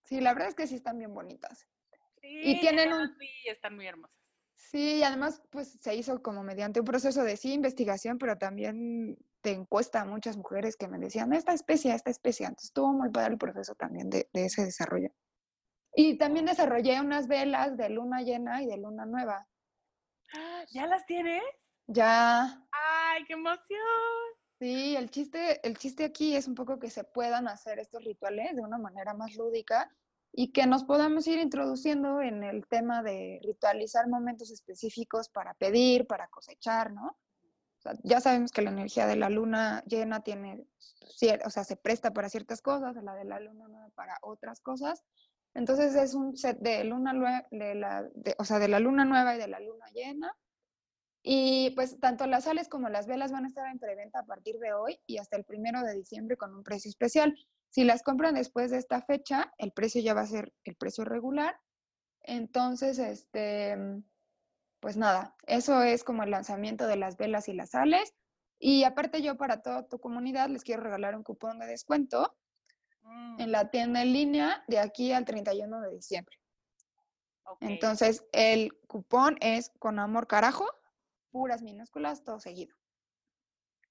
[0.04, 1.66] sí, la verdad es que sí están bien bonitas.
[2.22, 3.16] Sí, y tienen un...
[3.18, 4.19] Sí, están muy hermosas.
[4.60, 9.52] Sí, además pues se hizo como mediante un proceso de sí investigación, pero también de
[9.52, 12.46] encuesta a muchas mujeres que me decían, esta especie, esta especie.
[12.46, 15.10] Entonces estuvo muy padre el proceso también de, de ese desarrollo.
[15.96, 19.48] Y también desarrollé unas velas de luna llena y de luna nueva.
[20.72, 21.42] ¿Ya las tienes?
[21.88, 22.62] Ya.
[22.70, 23.78] ¡Ay, qué emoción!
[24.60, 28.54] Sí, el chiste, el chiste aquí es un poco que se puedan hacer estos rituales
[28.54, 29.90] de una manera más lúdica
[30.32, 36.06] y que nos podamos ir introduciendo en el tema de ritualizar momentos específicos para pedir,
[36.06, 37.08] para cosechar, ¿no?
[37.08, 40.66] O sea, ya sabemos que la energía de la luna llena tiene,
[41.44, 45.02] o sea, se presta para ciertas cosas, la de la luna nueva para otras cosas.
[45.54, 47.12] Entonces es un set de luna,
[47.50, 50.32] de la, de, o sea, de la luna nueva y de la luna llena.
[51.22, 54.58] Y pues tanto las sales como las velas van a estar en preventa a partir
[54.58, 57.34] de hoy y hasta el primero de diciembre con un precio especial.
[57.70, 61.04] Si las compran después de esta fecha, el precio ya va a ser el precio
[61.04, 61.58] regular.
[62.22, 63.76] Entonces, este,
[64.80, 68.14] pues nada, eso es como el lanzamiento de las velas y las sales.
[68.58, 72.36] Y aparte yo para toda tu comunidad les quiero regalar un cupón de descuento
[73.02, 76.36] Mm, en la tienda en línea de aquí al 31 de diciembre.
[77.60, 80.66] Entonces, el cupón es con amor carajo,
[81.32, 82.76] puras minúsculas, todo seguido.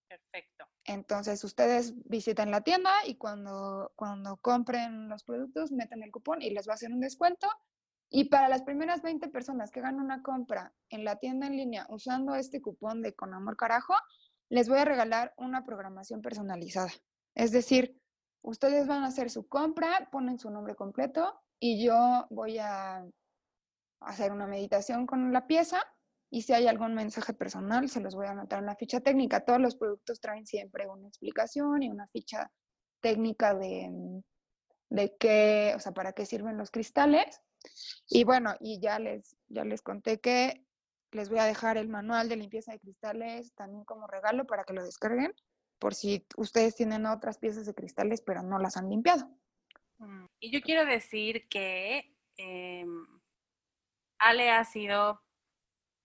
[0.08, 0.69] Perfecto.
[0.90, 6.50] Entonces, ustedes visitan la tienda y cuando, cuando compren los productos, meten el cupón y
[6.50, 7.48] les va a hacer un descuento.
[8.10, 11.86] Y para las primeras 20 personas que hagan una compra en la tienda en línea
[11.90, 13.94] usando este cupón de con amor carajo,
[14.50, 16.90] les voy a regalar una programación personalizada.
[17.36, 17.96] Es decir,
[18.42, 23.06] ustedes van a hacer su compra, ponen su nombre completo y yo voy a
[24.00, 25.84] hacer una meditación con la pieza
[26.32, 29.44] Y si hay algún mensaje personal, se los voy a anotar en la ficha técnica.
[29.44, 32.52] Todos los productos traen siempre una explicación y una ficha
[33.02, 34.22] técnica de, mm,
[34.90, 37.42] de qué, o sea, para qué sirven los cristales.
[38.08, 40.66] Y bueno, y ya les, ya les conté que
[41.12, 44.74] les voy a dejar el manual de limpieza de cristales también como regalo para que
[44.74, 45.34] lo descarguen,
[45.80, 49.28] por si ustedes tienen otras piezas de cristales pero no las han limpiado.
[49.98, 53.06] Mm, y yo quiero decir que em,
[54.20, 55.22] Ale ha sido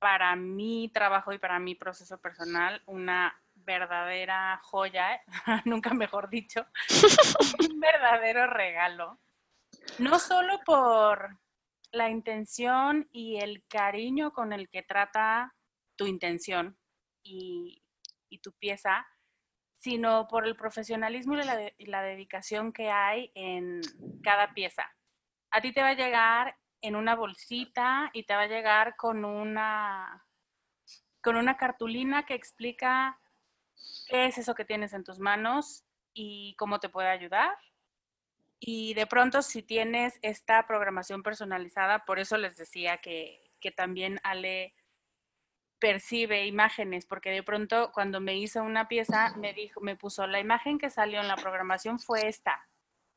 [0.05, 5.22] para mi trabajo y para mi proceso personal una verdadera joya,
[5.64, 6.66] nunca mejor dicho,
[7.70, 9.18] un verdadero regalo.
[9.98, 11.38] No solo por
[11.90, 15.55] la intención y el cariño con el que trata
[15.96, 16.76] tu intención
[17.22, 17.82] y,
[18.42, 19.07] tu pieza,
[19.78, 23.80] sino por el profesionalismo y la, y la dedicación que hay en
[24.22, 24.84] cada pieza.
[25.50, 29.24] A ti te va a llegar en una bolsita y te va a llegar con
[29.24, 30.26] una,
[31.22, 33.18] con una cartulina que explica
[34.09, 37.57] qué es eso que tienes en tus manos y cómo te puede ayudar.
[38.61, 44.20] Y de pronto si tienes esta programación personalizada, por eso les decía que, que también
[44.22, 44.74] Ale
[45.78, 50.39] percibe imágenes, porque de pronto cuando me hizo una pieza me dijo, me puso la
[50.39, 52.68] imagen que salió en la programación fue esta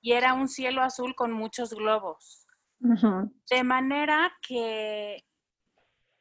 [0.01, 2.46] y era un cielo azul con muchos globos.
[2.79, 5.25] De manera que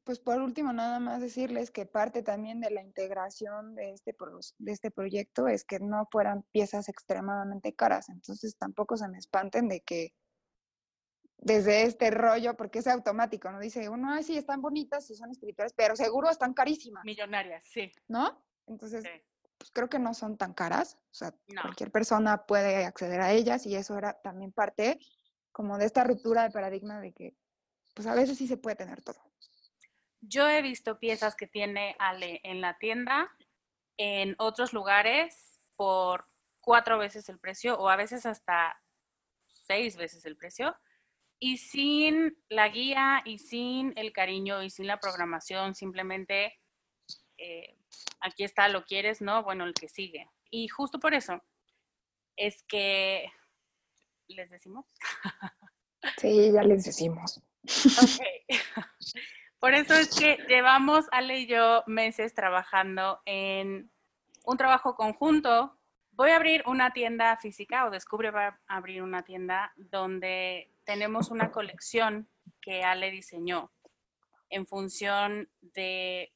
[0.04, 4.16] pues por último, nada más decirles que parte también de la integración de este,
[4.58, 8.08] de este proyecto es que no fueran piezas extremadamente caras.
[8.08, 10.14] Entonces tampoco se me espanten de que
[11.38, 13.60] desde este rollo, porque es automático, ¿no?
[13.60, 17.04] Dice uno, ay, sí, están bonitas y son espirituales, pero seguro están carísimas.
[17.04, 17.90] Millonarias, sí.
[18.08, 18.44] ¿No?
[18.66, 19.04] Entonces,
[19.56, 20.98] pues creo que no son tan caras.
[21.10, 24.98] O sea, cualquier persona puede acceder a ellas y eso era también parte
[25.52, 27.36] como de esta ruptura de paradigma de que,
[27.94, 29.29] pues a veces sí se puede tener todo.
[30.20, 33.30] Yo he visto piezas que tiene Ale en la tienda,
[33.96, 36.26] en otros lugares por
[36.60, 38.80] cuatro veces el precio o a veces hasta
[39.46, 40.76] seis veces el precio
[41.38, 46.58] y sin la guía y sin el cariño y sin la programación, simplemente
[47.38, 47.76] eh,
[48.20, 49.42] aquí está, lo quieres, ¿no?
[49.42, 50.28] Bueno, el que sigue.
[50.50, 51.42] Y justo por eso
[52.36, 53.32] es que
[54.28, 54.84] les decimos.
[56.18, 57.42] Sí, ya les decimos.
[57.66, 58.20] Ok.
[59.60, 63.90] Por eso es que llevamos, Ale y yo, meses trabajando en
[64.44, 65.76] un trabajo conjunto.
[66.12, 71.30] Voy a abrir una tienda física o descubre va a abrir una tienda donde tenemos
[71.30, 72.26] una colección
[72.62, 73.70] que Ale diseñó
[74.48, 76.32] en función de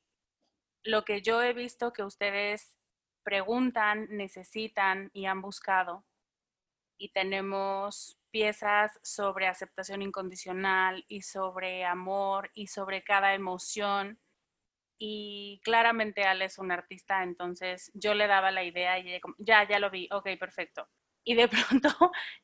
[0.82, 2.76] lo que yo he visto que ustedes
[3.22, 6.04] preguntan, necesitan y han buscado.
[6.98, 14.18] Y tenemos piezas sobre aceptación incondicional y sobre amor y sobre cada emoción.
[14.98, 19.68] Y claramente Ale es un artista, entonces yo le daba la idea y ella ya,
[19.68, 20.88] ya lo vi, ok, perfecto.
[21.22, 21.46] Y de
[21.78, 21.88] pronto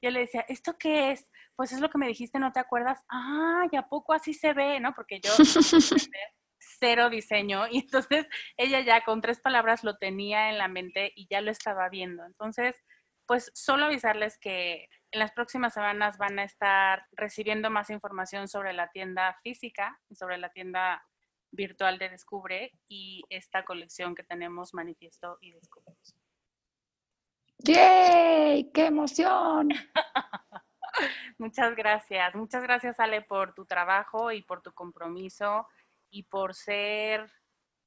[0.01, 1.27] yo le decía, ¿esto qué es?
[1.57, 3.05] Pues es lo que me dijiste, ¿no te acuerdas?
[3.09, 4.79] Ah, ¿y a poco así se ve?
[4.79, 4.95] ¿No?
[4.95, 5.33] Porque yo
[6.79, 11.27] cero diseño y entonces ella ya con tres palabras lo tenía en la mente y
[11.29, 12.25] ya lo estaba viendo.
[12.25, 12.77] Entonces,
[13.31, 18.73] pues solo avisarles que en las próximas semanas van a estar recibiendo más información sobre
[18.73, 21.07] la tienda física y sobre la tienda
[21.53, 25.95] virtual de Descubre y esta colección que tenemos Manifiesto y Descubre.
[27.59, 28.73] ¡Yay!
[28.73, 29.69] ¡Qué emoción!
[31.39, 32.35] Muchas gracias.
[32.35, 35.69] Muchas gracias, Ale, por tu trabajo y por tu compromiso
[36.11, 37.31] y por ser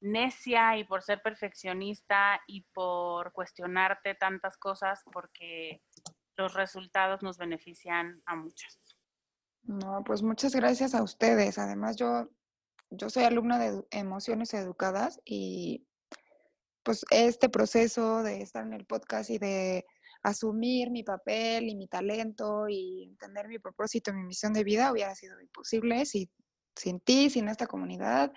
[0.04, 5.82] necia y por ser perfeccionista y por cuestionarte tantas cosas porque
[6.36, 8.80] los resultados nos benefician a muchos.
[9.62, 11.58] No, pues muchas gracias a ustedes.
[11.58, 12.28] Además, yo,
[12.90, 15.86] yo soy alumna de emociones educadas y
[16.82, 19.86] pues este proceso de estar en el podcast y de
[20.22, 25.14] asumir mi papel y mi talento y entender mi propósito, mi misión de vida, hubiera
[25.14, 26.30] sido imposible si,
[26.76, 28.32] sin ti, sin esta comunidad,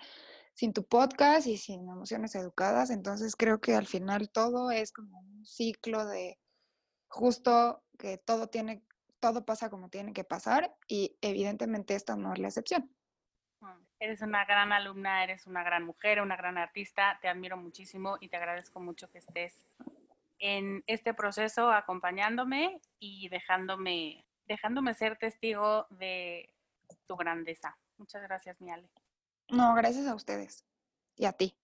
[0.58, 2.90] sin tu podcast y sin emociones educadas.
[2.90, 6.36] Entonces creo que al final todo es como un ciclo de
[7.06, 8.82] justo que todo tiene,
[9.20, 12.92] todo pasa como tiene que pasar y evidentemente esta no es la excepción.
[13.60, 18.16] Mm, eres una gran alumna, eres una gran mujer, una gran artista, te admiro muchísimo
[18.20, 19.64] y te agradezco mucho que estés
[20.40, 26.52] en este proceso acompañándome y dejándome, dejándome ser testigo de
[27.06, 27.78] tu grandeza.
[27.96, 28.90] Muchas gracias, mi Ale.
[29.50, 30.64] No, gracias a ustedes
[31.16, 31.54] y a ti.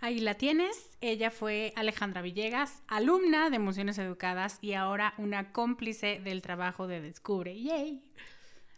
[0.00, 0.90] Ahí la tienes.
[1.00, 7.00] Ella fue Alejandra Villegas, alumna de Emociones Educadas y ahora una cómplice del trabajo de
[7.00, 7.60] Descubre.
[7.60, 8.02] ¡Yay!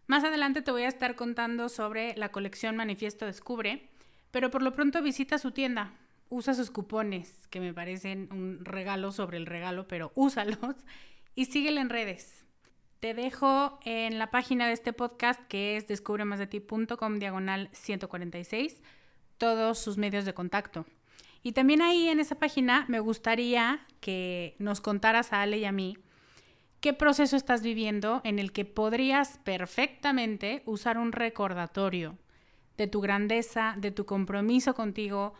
[0.07, 3.91] Más adelante te voy a estar contando sobre la colección Manifiesto Descubre,
[4.31, 5.93] pero por lo pronto visita su tienda.
[6.31, 10.77] Usa sus cupones, que me parecen un regalo sobre el regalo, pero úsalos
[11.35, 12.45] y síguele en redes.
[13.01, 18.83] Te dejo en la página de este podcast que es descubremasdeti.com diagonal 146
[19.37, 20.85] todos sus medios de contacto.
[21.45, 25.71] Y también ahí en esa página me gustaría que nos contaras a Ale y a
[25.71, 25.97] mí
[26.81, 32.19] qué proceso estás viviendo en el que podrías perfectamente usar un recordatorio
[32.77, 35.35] de tu grandeza, de tu compromiso contigo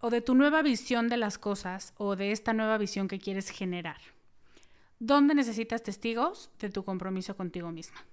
[0.00, 3.50] o de tu nueva visión de las cosas o de esta nueva visión que quieres
[3.50, 4.11] generar.
[5.04, 8.06] ¿Dónde necesitas testigos de tu compromiso contigo misma?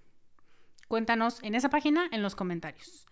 [0.88, 3.06] Cuéntanos en esa página en los comentarios.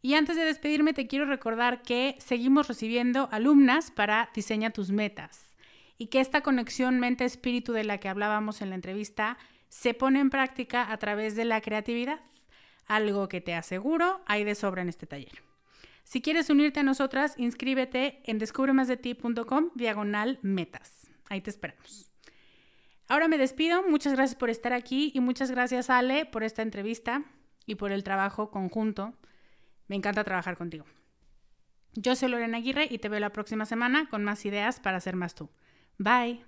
[0.00, 5.54] Y antes de despedirme te quiero recordar que seguimos recibiendo alumnas para Diseña tus metas
[5.98, 10.28] y que esta conexión mente-espíritu de la que hablábamos en la entrevista se pone en
[10.28, 12.18] práctica a través de la creatividad,
[12.86, 15.44] algo que te aseguro hay de sobra en este taller.
[16.02, 21.06] Si quieres unirte a nosotras, inscríbete en descubremasdeti.com diagonal metas.
[21.28, 22.11] Ahí te esperamos.
[23.12, 23.82] Ahora me despido.
[23.82, 27.22] Muchas gracias por estar aquí y muchas gracias Ale por esta entrevista
[27.66, 29.12] y por el trabajo conjunto.
[29.86, 30.86] Me encanta trabajar contigo.
[31.92, 35.14] Yo soy Lorena Aguirre y te veo la próxima semana con más ideas para ser
[35.14, 35.50] más tú.
[35.98, 36.42] Bye.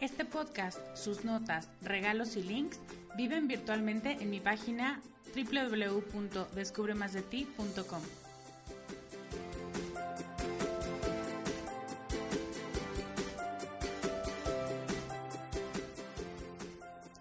[0.00, 2.80] Este podcast, sus notas, regalos y links
[3.14, 5.02] viven virtualmente en mi página
[5.34, 8.27] www.descubremasdeti.com.